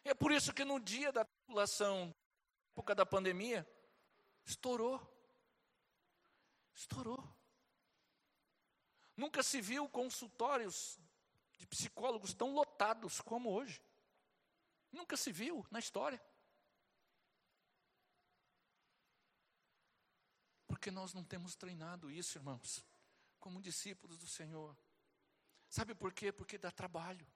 [0.03, 2.13] é por isso que no dia da tribulação,
[2.71, 3.67] época da pandemia,
[4.45, 4.99] estourou.
[6.73, 7.23] Estourou.
[9.15, 10.99] Nunca se viu consultórios
[11.57, 13.81] de psicólogos tão lotados como hoje.
[14.91, 16.21] Nunca se viu na história.
[20.67, 22.83] Porque nós não temos treinado isso, irmãos,
[23.39, 24.75] como discípulos do Senhor.
[25.69, 26.31] Sabe por quê?
[26.31, 27.27] Porque dá trabalho.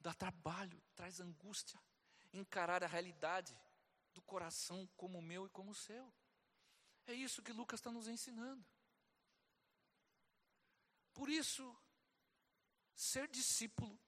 [0.00, 1.80] Dá trabalho, traz angústia.
[2.32, 3.56] Encarar a realidade
[4.12, 6.12] do coração como o meu e como o seu.
[7.06, 8.64] É isso que Lucas está nos ensinando.
[11.12, 11.76] Por isso,
[12.94, 13.98] ser discípulo,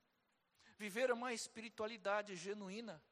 [0.76, 3.02] viver uma espiritualidade genuína,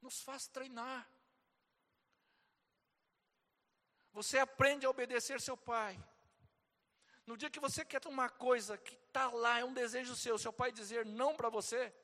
[0.00, 1.08] nos faz treinar
[4.16, 6.02] Você aprende a obedecer seu pai.
[7.26, 10.50] No dia que você quer uma coisa que está lá, é um desejo seu, seu
[10.50, 11.94] pai dizer não para você,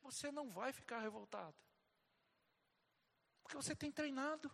[0.00, 1.56] você não vai ficar revoltado.
[3.42, 4.48] Porque você tem treinado.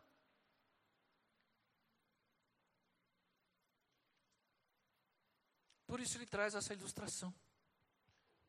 [5.90, 7.34] Por isso ele traz essa ilustração.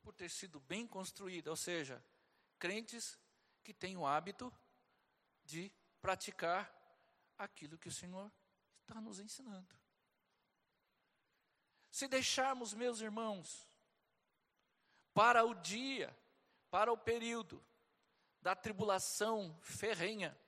[0.00, 2.00] Por ter sido bem construída, ou seja,
[2.56, 3.18] crentes
[3.64, 4.52] que têm o hábito
[5.44, 6.72] de praticar
[7.36, 8.30] aquilo que o Senhor
[8.82, 9.76] está nos ensinando.
[11.90, 13.68] Se deixarmos, meus irmãos,
[15.12, 16.16] para o dia,
[16.70, 17.60] para o período
[18.40, 20.38] da tribulação ferrenha,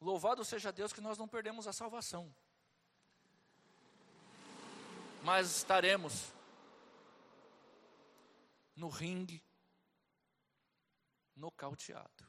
[0.00, 2.34] louvado seja Deus que nós não perdemos a salvação,
[5.22, 6.32] mas estaremos
[8.76, 9.42] no ringue,
[11.36, 12.26] nocauteado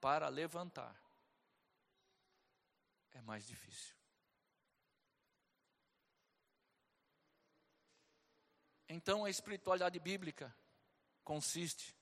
[0.00, 1.00] para levantar
[3.12, 3.94] é mais difícil.
[8.88, 10.54] Então a espiritualidade bíblica
[11.24, 11.96] consiste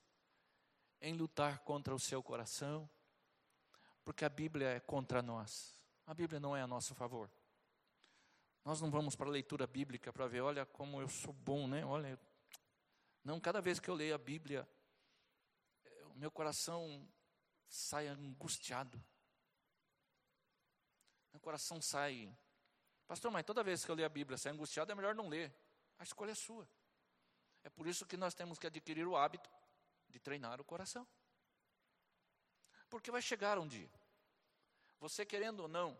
[0.99, 2.89] em lutar contra o seu coração,
[4.03, 5.77] porque a Bíblia é contra nós.
[6.05, 7.31] A Bíblia não é a nosso favor.
[8.63, 11.83] Nós não vamos para a leitura bíblica para ver, olha como eu sou bom, né?
[11.83, 12.19] Olha,
[13.23, 14.67] não, cada vez que eu leio a Bíblia,
[15.83, 17.07] eh, o meu coração
[17.67, 19.03] sai angustiado.
[21.31, 22.35] Meu coração sai.
[23.07, 25.53] Pastor, mas toda vez que eu leio a Bíblia sai angustiado, é melhor não ler.
[25.97, 26.67] A escolha é sua.
[27.63, 29.49] É por isso que nós temos que adquirir o hábito
[30.09, 31.07] de treinar o coração.
[32.89, 33.89] Porque vai chegar um dia,
[34.99, 35.97] você querendo ou não,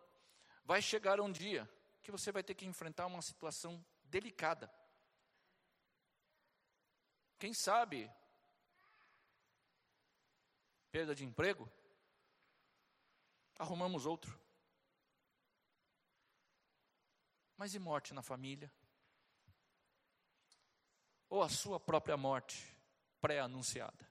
[0.65, 1.69] vai chegar um dia
[2.01, 4.71] que você vai ter que enfrentar uma situação delicada.
[7.39, 8.11] Quem sabe,
[10.91, 11.71] perda de emprego,
[13.57, 14.39] arrumamos outro.
[17.57, 18.71] Mas e morte na família?
[21.29, 22.71] Ou a sua própria morte?
[23.21, 24.09] pré-anunciada.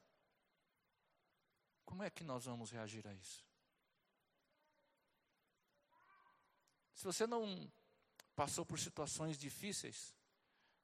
[1.84, 3.44] Como é que nós vamos reagir a isso?
[6.94, 7.70] Se você não
[8.40, 10.14] passou por situações difíceis,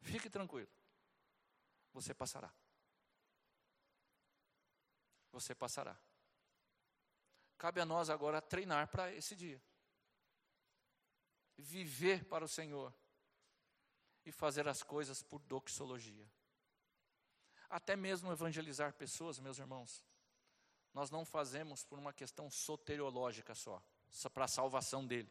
[0.01, 0.69] fique tranquilo.
[1.95, 2.53] Você passará.
[5.33, 5.97] Você passará.
[7.57, 9.63] Cabe a nós agora treinar para esse dia.
[11.57, 12.93] Viver para o Senhor
[14.27, 16.29] e fazer as coisas por doxologia
[17.69, 20.05] até mesmo evangelizar pessoas, meus irmãos,
[20.95, 23.83] nós não fazemos por uma questão soteriológica só,
[24.33, 25.31] para a salvação dele.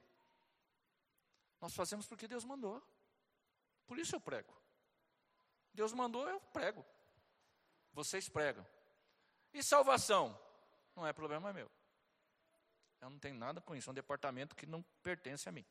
[1.60, 2.82] Nós fazemos porque Deus mandou.
[3.86, 4.54] Por isso eu prego.
[5.74, 6.86] Deus mandou, eu prego.
[7.94, 8.66] Vocês pregam.
[9.54, 10.40] E salvação?
[10.96, 11.70] Não é problema meu.
[13.02, 13.90] Eu não tenho nada com isso.
[13.90, 15.66] É um departamento que não pertence a mim.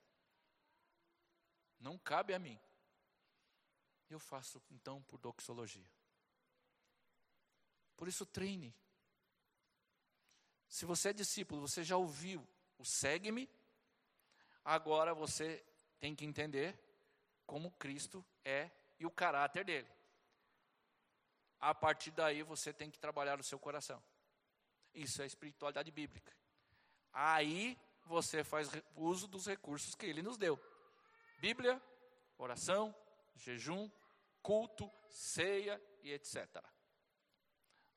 [1.81, 2.59] Não cabe a mim.
[4.09, 5.91] Eu faço então por doxologia.
[7.97, 8.75] Por isso, treine.
[10.69, 12.47] Se você é discípulo, você já ouviu
[12.79, 13.49] o segue-me,
[14.65, 15.65] agora você
[16.01, 16.79] tem que entender
[17.47, 19.89] como Cristo é e o caráter dele.
[21.61, 24.03] A partir daí você tem que trabalhar o seu coração.
[24.95, 26.33] Isso é espiritualidade bíblica.
[27.13, 30.61] Aí você faz uso dos recursos que ele nos deu:
[31.39, 31.81] Bíblia,
[32.39, 32.95] oração,
[33.37, 33.91] jejum,
[34.43, 36.63] culto, ceia e etc.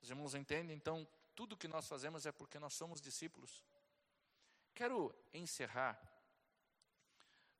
[0.00, 0.76] Os irmãos entendem?
[0.76, 3.64] Então, tudo que nós fazemos é porque nós somos discípulos.
[4.74, 6.00] Quero encerrar,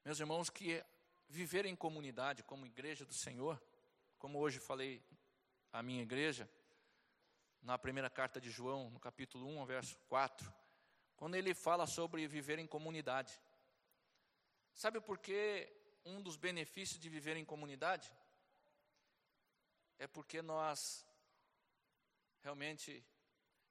[0.05, 0.85] meus irmãos, que
[1.29, 3.63] viver em comunidade como igreja do Senhor,
[4.19, 5.03] como hoje falei
[5.73, 6.49] a minha igreja,
[7.61, 10.53] na primeira carta de João, no capítulo 1, verso 4,
[11.17, 13.39] quando ele fala sobre viver em comunidade.
[14.73, 15.71] Sabe por que
[16.05, 18.11] um dos benefícios de viver em comunidade?
[19.99, 21.05] É porque nós
[22.41, 23.05] realmente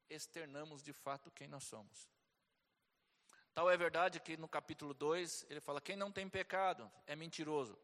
[0.09, 2.09] externamos de fato quem nós somos.
[3.57, 7.75] Tal é verdade que no capítulo 2 ele fala: quem não tem pecado é mentiroso.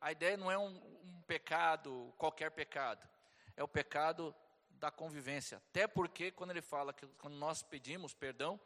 [0.00, 3.06] A ideia não é um, um pecado, qualquer pecado,
[3.54, 4.34] é o pecado
[4.70, 5.58] da convivência.
[5.58, 8.58] Até porque, quando ele fala que quando nós pedimos perdão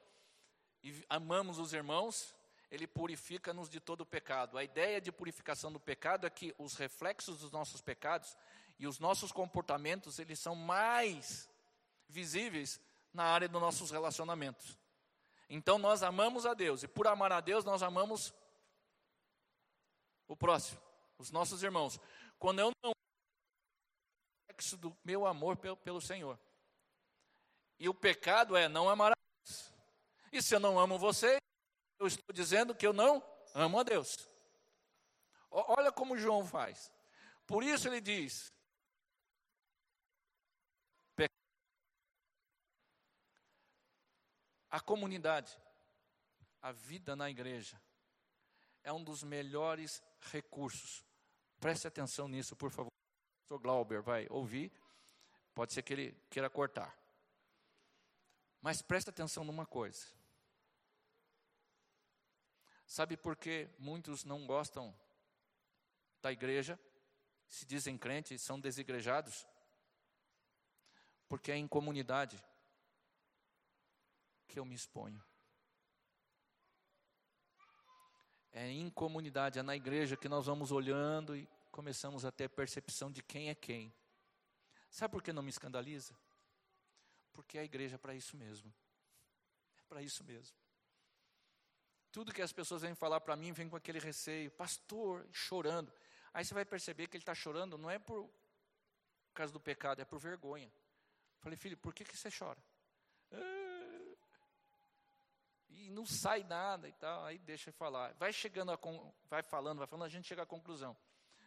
[0.80, 2.32] e amamos os irmãos,
[2.70, 4.56] ele purifica-nos de todo o pecado.
[4.56, 8.36] A ideia de purificação do pecado é que os reflexos dos nossos pecados
[8.78, 11.50] e os nossos comportamentos, eles são mais
[12.08, 12.80] visíveis
[13.12, 14.83] na área dos nossos relacionamentos.
[15.48, 18.32] Então nós amamos a Deus, e por amar a Deus, nós amamos
[20.26, 20.80] o próximo,
[21.18, 22.00] os nossos irmãos.
[22.38, 22.92] Quando eu não
[24.48, 26.38] reflexo do meu amor pelo, pelo Senhor.
[27.78, 29.72] E o pecado é não amar a Deus.
[30.32, 31.38] E se eu não amo você,
[31.98, 33.22] eu estou dizendo que eu não
[33.54, 34.16] amo a Deus.
[35.50, 36.90] Olha como João faz.
[37.46, 38.52] Por isso ele diz:
[44.74, 45.56] A comunidade,
[46.60, 47.80] a vida na igreja,
[48.82, 50.02] é um dos melhores
[50.32, 51.06] recursos.
[51.60, 52.90] Preste atenção nisso, por favor.
[53.50, 54.72] O Glauber vai ouvir,
[55.54, 56.92] pode ser que ele queira cortar.
[58.60, 60.08] Mas preste atenção numa coisa.
[62.84, 64.92] Sabe por que muitos não gostam
[66.20, 66.76] da igreja,
[67.46, 69.46] se dizem crentes, são desigrejados?
[71.28, 72.44] Porque é em comunidade
[74.54, 75.20] que eu me exponho.
[78.52, 83.10] É em comunidade, é na igreja que nós vamos olhando e começamos a ter percepção
[83.10, 83.92] de quem é quem.
[84.88, 86.16] Sabe por que não me escandaliza?
[87.32, 88.72] Porque a igreja é para isso mesmo.
[89.88, 90.56] para isso mesmo.
[92.12, 95.92] Tudo que as pessoas vêm falar para mim vem com aquele receio, pastor, chorando.
[96.32, 98.30] Aí você vai perceber que ele está chorando não é por
[99.34, 100.72] causa do pecado, é por vergonha.
[101.40, 102.62] Falei, filho, por que, que você chora?
[103.32, 103.83] Ah,
[105.74, 108.14] e não sai nada e tal, aí deixa ele falar.
[108.14, 108.78] Vai chegando, a,
[109.28, 110.96] vai falando, vai falando, a gente chega à conclusão.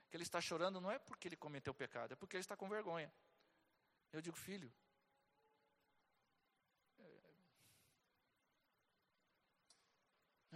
[0.09, 2.67] Que ele está chorando não é porque ele cometeu pecado, é porque ele está com
[2.69, 3.11] vergonha.
[4.11, 4.71] Eu digo, filho,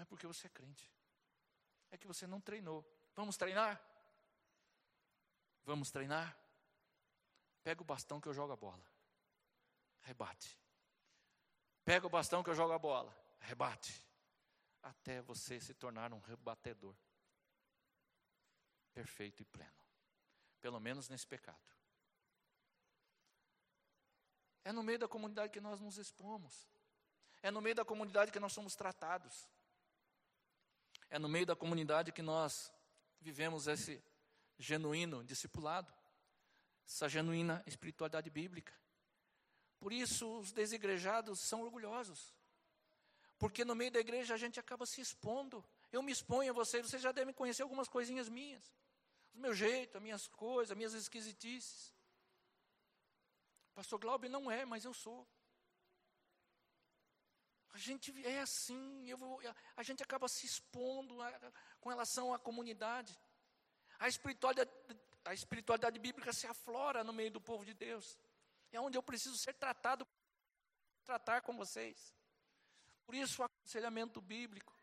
[0.02, 0.92] Não é porque você é crente.
[1.92, 2.84] É que você não treinou.
[3.16, 3.80] Vamos treinar?
[5.64, 6.36] Vamos treinar?
[7.64, 8.84] Pega o bastão que eu jogo a bola.
[10.02, 10.60] Rebate.
[11.86, 13.16] Pega o bastão que eu jogo a bola.
[13.42, 14.06] Rebate.
[14.82, 16.96] Até você se tornar um rebatedor.
[18.94, 19.72] Perfeito e pleno.
[20.60, 21.60] Pelo menos nesse pecado.
[24.64, 26.68] É no meio da comunidade que nós nos expomos.
[27.42, 29.48] É no meio da comunidade que nós somos tratados.
[31.10, 32.72] É no meio da comunidade que nós
[33.20, 34.04] vivemos esse
[34.58, 35.92] genuíno discipulado,
[36.86, 38.74] essa genuína espiritualidade bíblica.
[39.80, 42.34] Por isso, os desigrejados são orgulhosos,
[43.42, 45.66] porque no meio da igreja a gente acaba se expondo.
[45.92, 48.64] Eu me exponho a vocês, vocês já devem conhecer algumas coisinhas minhas,
[49.34, 51.92] o meu jeito, as minhas coisas, as minhas esquisitices.
[53.74, 55.28] Pastor Glauber não é, mas eu sou.
[57.74, 59.42] A gente é assim, vou,
[59.76, 63.20] a gente acaba se expondo a, com relação à comunidade.
[63.98, 64.70] A espiritualidade,
[65.26, 68.20] a espiritualidade bíblica se aflora no meio do povo de Deus.
[68.72, 70.08] É onde eu preciso ser tratado,
[71.04, 72.14] tratar com vocês.
[73.12, 74.74] Por isso o aconselhamento bíblico.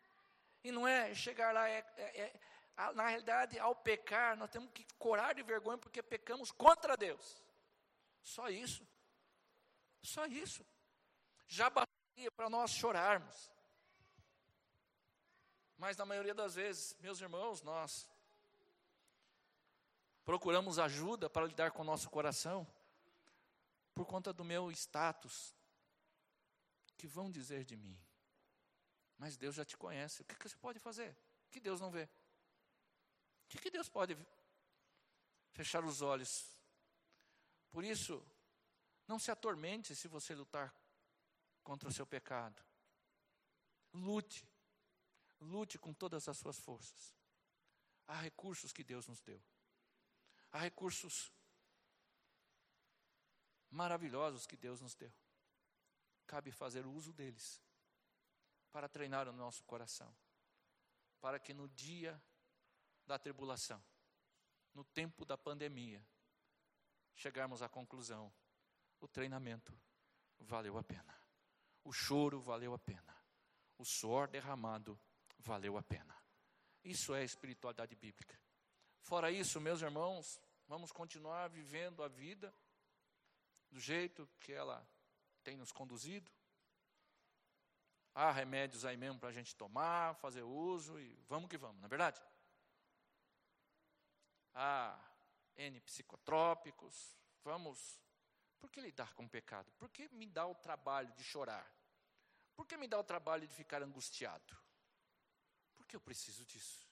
[0.63, 2.21] E não é chegar lá, é, é,
[2.77, 7.43] é, na realidade, ao pecar, nós temos que corar de vergonha porque pecamos contra Deus.
[8.21, 8.87] Só isso.
[10.03, 10.63] Só isso.
[11.47, 13.51] Já para nós chorarmos.
[15.75, 18.07] Mas na maioria das vezes, meus irmãos, nós
[20.23, 22.71] procuramos ajuda para lidar com o nosso coração
[23.95, 25.55] por conta do meu status.
[26.95, 27.99] Que vão dizer de mim?
[29.19, 30.21] Mas Deus já te conhece.
[30.21, 31.15] O que, que você pode fazer?
[31.51, 32.05] Que Deus não vê.
[32.05, 34.17] O que, que Deus pode
[35.51, 36.57] fechar os olhos?
[37.69, 38.25] Por isso,
[39.05, 40.73] não se atormente se você lutar
[41.63, 42.63] contra o seu pecado.
[43.93, 44.47] Lute,
[45.41, 47.13] lute com todas as suas forças.
[48.07, 49.41] Há recursos que Deus nos deu.
[50.51, 51.29] Há recursos
[53.69, 55.11] maravilhosos que Deus nos deu.
[56.25, 57.61] Cabe fazer uso deles
[58.71, 60.15] para treinar o nosso coração,
[61.19, 62.21] para que no dia
[63.05, 63.83] da tribulação,
[64.73, 66.05] no tempo da pandemia,
[67.15, 68.31] chegarmos à conclusão:
[68.99, 69.77] o treinamento
[70.39, 71.17] valeu a pena.
[71.83, 73.15] O choro valeu a pena.
[73.77, 74.99] O suor derramado
[75.39, 76.15] valeu a pena.
[76.83, 78.39] Isso é espiritualidade bíblica.
[79.01, 82.53] Fora isso, meus irmãos, vamos continuar vivendo a vida
[83.71, 84.87] do jeito que ela
[85.43, 86.31] tem nos conduzido.
[88.13, 91.85] Há remédios aí mesmo para a gente tomar, fazer uso e vamos que vamos, não
[91.85, 92.21] é verdade?
[94.53, 94.99] Há
[95.55, 97.99] N psicotrópicos, vamos
[98.59, 99.71] por que lidar com o pecado?
[99.79, 101.65] Por que me dá o trabalho de chorar?
[102.55, 104.57] Por que me dá o trabalho de ficar angustiado?
[105.77, 106.85] Por que eu preciso disso?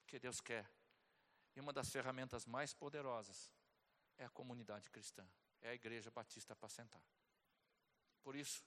[0.00, 0.68] Porque Deus quer.
[1.54, 3.52] E uma das ferramentas mais poderosas
[4.16, 5.28] é a comunidade cristã,
[5.60, 7.02] é a igreja batista apacentar.
[8.22, 8.64] Por isso,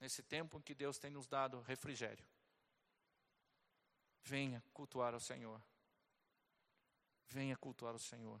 [0.00, 2.24] nesse tempo em que Deus tem nos dado refrigério,
[4.22, 5.62] venha cultuar o Senhor.
[7.28, 8.40] Venha cultuar o Senhor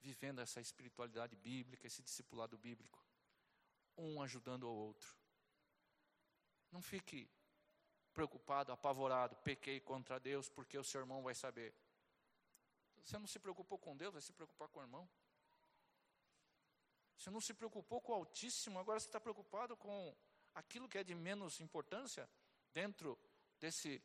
[0.00, 3.04] vivendo essa espiritualidade bíblica, esse discipulado bíblico,
[3.96, 5.14] um ajudando o outro.
[6.72, 7.30] Não fique
[8.12, 11.74] preocupado, apavorado, pequei contra Deus porque o seu irmão vai saber.
[13.02, 15.08] Você não se preocupou com Deus, vai se preocupar com o irmão.
[17.16, 20.16] Você não se preocupou com o Altíssimo, agora você está preocupado com
[20.54, 22.28] aquilo que é de menos importância
[22.72, 23.18] dentro
[23.58, 24.02] desse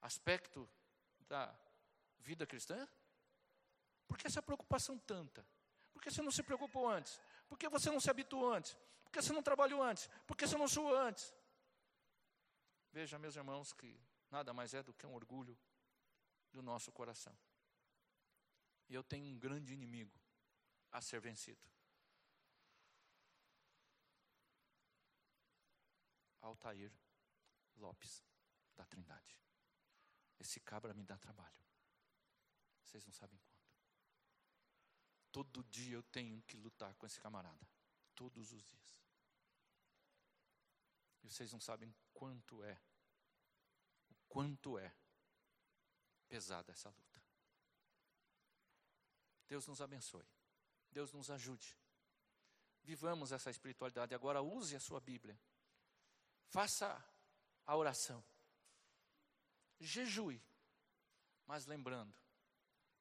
[0.00, 0.68] aspecto
[1.28, 1.54] da
[2.20, 2.86] vida cristã?
[4.06, 5.46] Por que essa preocupação tanta?
[5.92, 7.20] Por que você não se preocupou antes?
[7.48, 8.74] Por que você não se habituou antes?
[9.02, 10.08] Por que você não trabalhou antes?
[10.26, 11.34] Por que você não suou antes?
[12.92, 13.98] Veja, meus irmãos, que
[14.30, 15.58] nada mais é do que um orgulho
[16.52, 17.36] do nosso coração.
[18.88, 20.18] E eu tenho um grande inimigo
[20.92, 21.60] a ser vencido.
[26.46, 26.92] Altair
[27.76, 28.24] Lopes,
[28.74, 29.38] da Trindade.
[30.38, 31.62] Esse cabra me dá trabalho.
[32.84, 33.56] Vocês não sabem quanto.
[35.32, 37.68] Todo dia eu tenho que lutar com esse camarada.
[38.14, 39.00] Todos os dias.
[41.22, 42.80] E vocês não sabem quanto é,
[44.08, 44.94] o quanto é
[46.28, 47.22] pesada essa luta.
[49.48, 50.26] Deus nos abençoe.
[50.90, 51.76] Deus nos ajude.
[52.82, 54.14] Vivamos essa espiritualidade.
[54.14, 55.38] Agora use a sua Bíblia.
[56.48, 57.04] Faça
[57.66, 58.22] a oração.
[59.80, 60.42] Jejue.
[61.46, 62.14] Mas lembrando,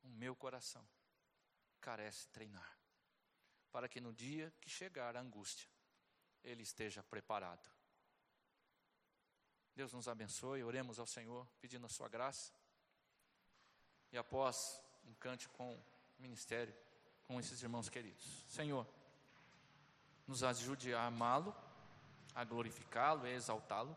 [0.03, 0.87] o meu coração
[1.81, 2.77] carece treinar.
[3.71, 5.69] Para que no dia que chegar a angústia,
[6.43, 7.67] ele esteja preparado.
[9.75, 10.63] Deus nos abençoe.
[10.63, 12.53] Oremos ao Senhor, pedindo a sua graça.
[14.11, 15.85] E após um cante com o
[16.17, 16.73] ministério,
[17.23, 18.45] com esses irmãos queridos.
[18.47, 18.87] Senhor,
[20.25, 21.53] nos ajude a amá-lo,
[22.35, 23.95] a glorificá-lo, a exaltá-lo.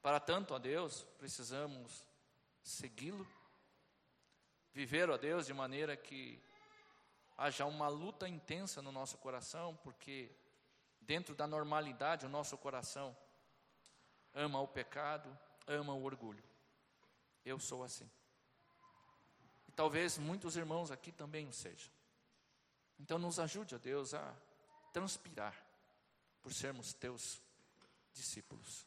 [0.00, 2.02] Para tanto, ó Deus, precisamos
[2.62, 3.28] segui-lo,
[4.72, 6.42] viver, ó Deus, de maneira que
[7.36, 10.34] haja uma luta intensa no nosso coração, porque
[11.00, 13.16] dentro da normalidade o nosso coração
[14.34, 16.42] ama o pecado, ama o orgulho.
[17.44, 18.10] Eu sou assim.
[19.68, 21.92] E talvez muitos irmãos aqui também o sejam.
[22.98, 24.34] Então nos ajude, ó Deus, a
[24.92, 25.54] transpirar
[26.42, 27.40] por sermos teus
[28.12, 28.86] discípulos.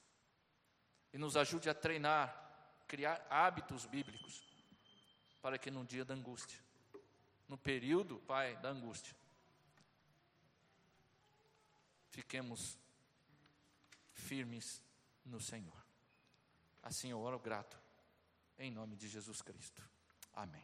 [1.13, 4.43] E nos ajude a treinar, criar hábitos bíblicos,
[5.41, 6.59] para que no dia da angústia,
[7.47, 9.15] no período, Pai, da angústia,
[12.09, 12.77] fiquemos
[14.13, 14.81] firmes
[15.25, 15.85] no Senhor.
[16.81, 17.77] Assim eu oro grato,
[18.57, 19.83] em nome de Jesus Cristo.
[20.33, 20.63] Amém.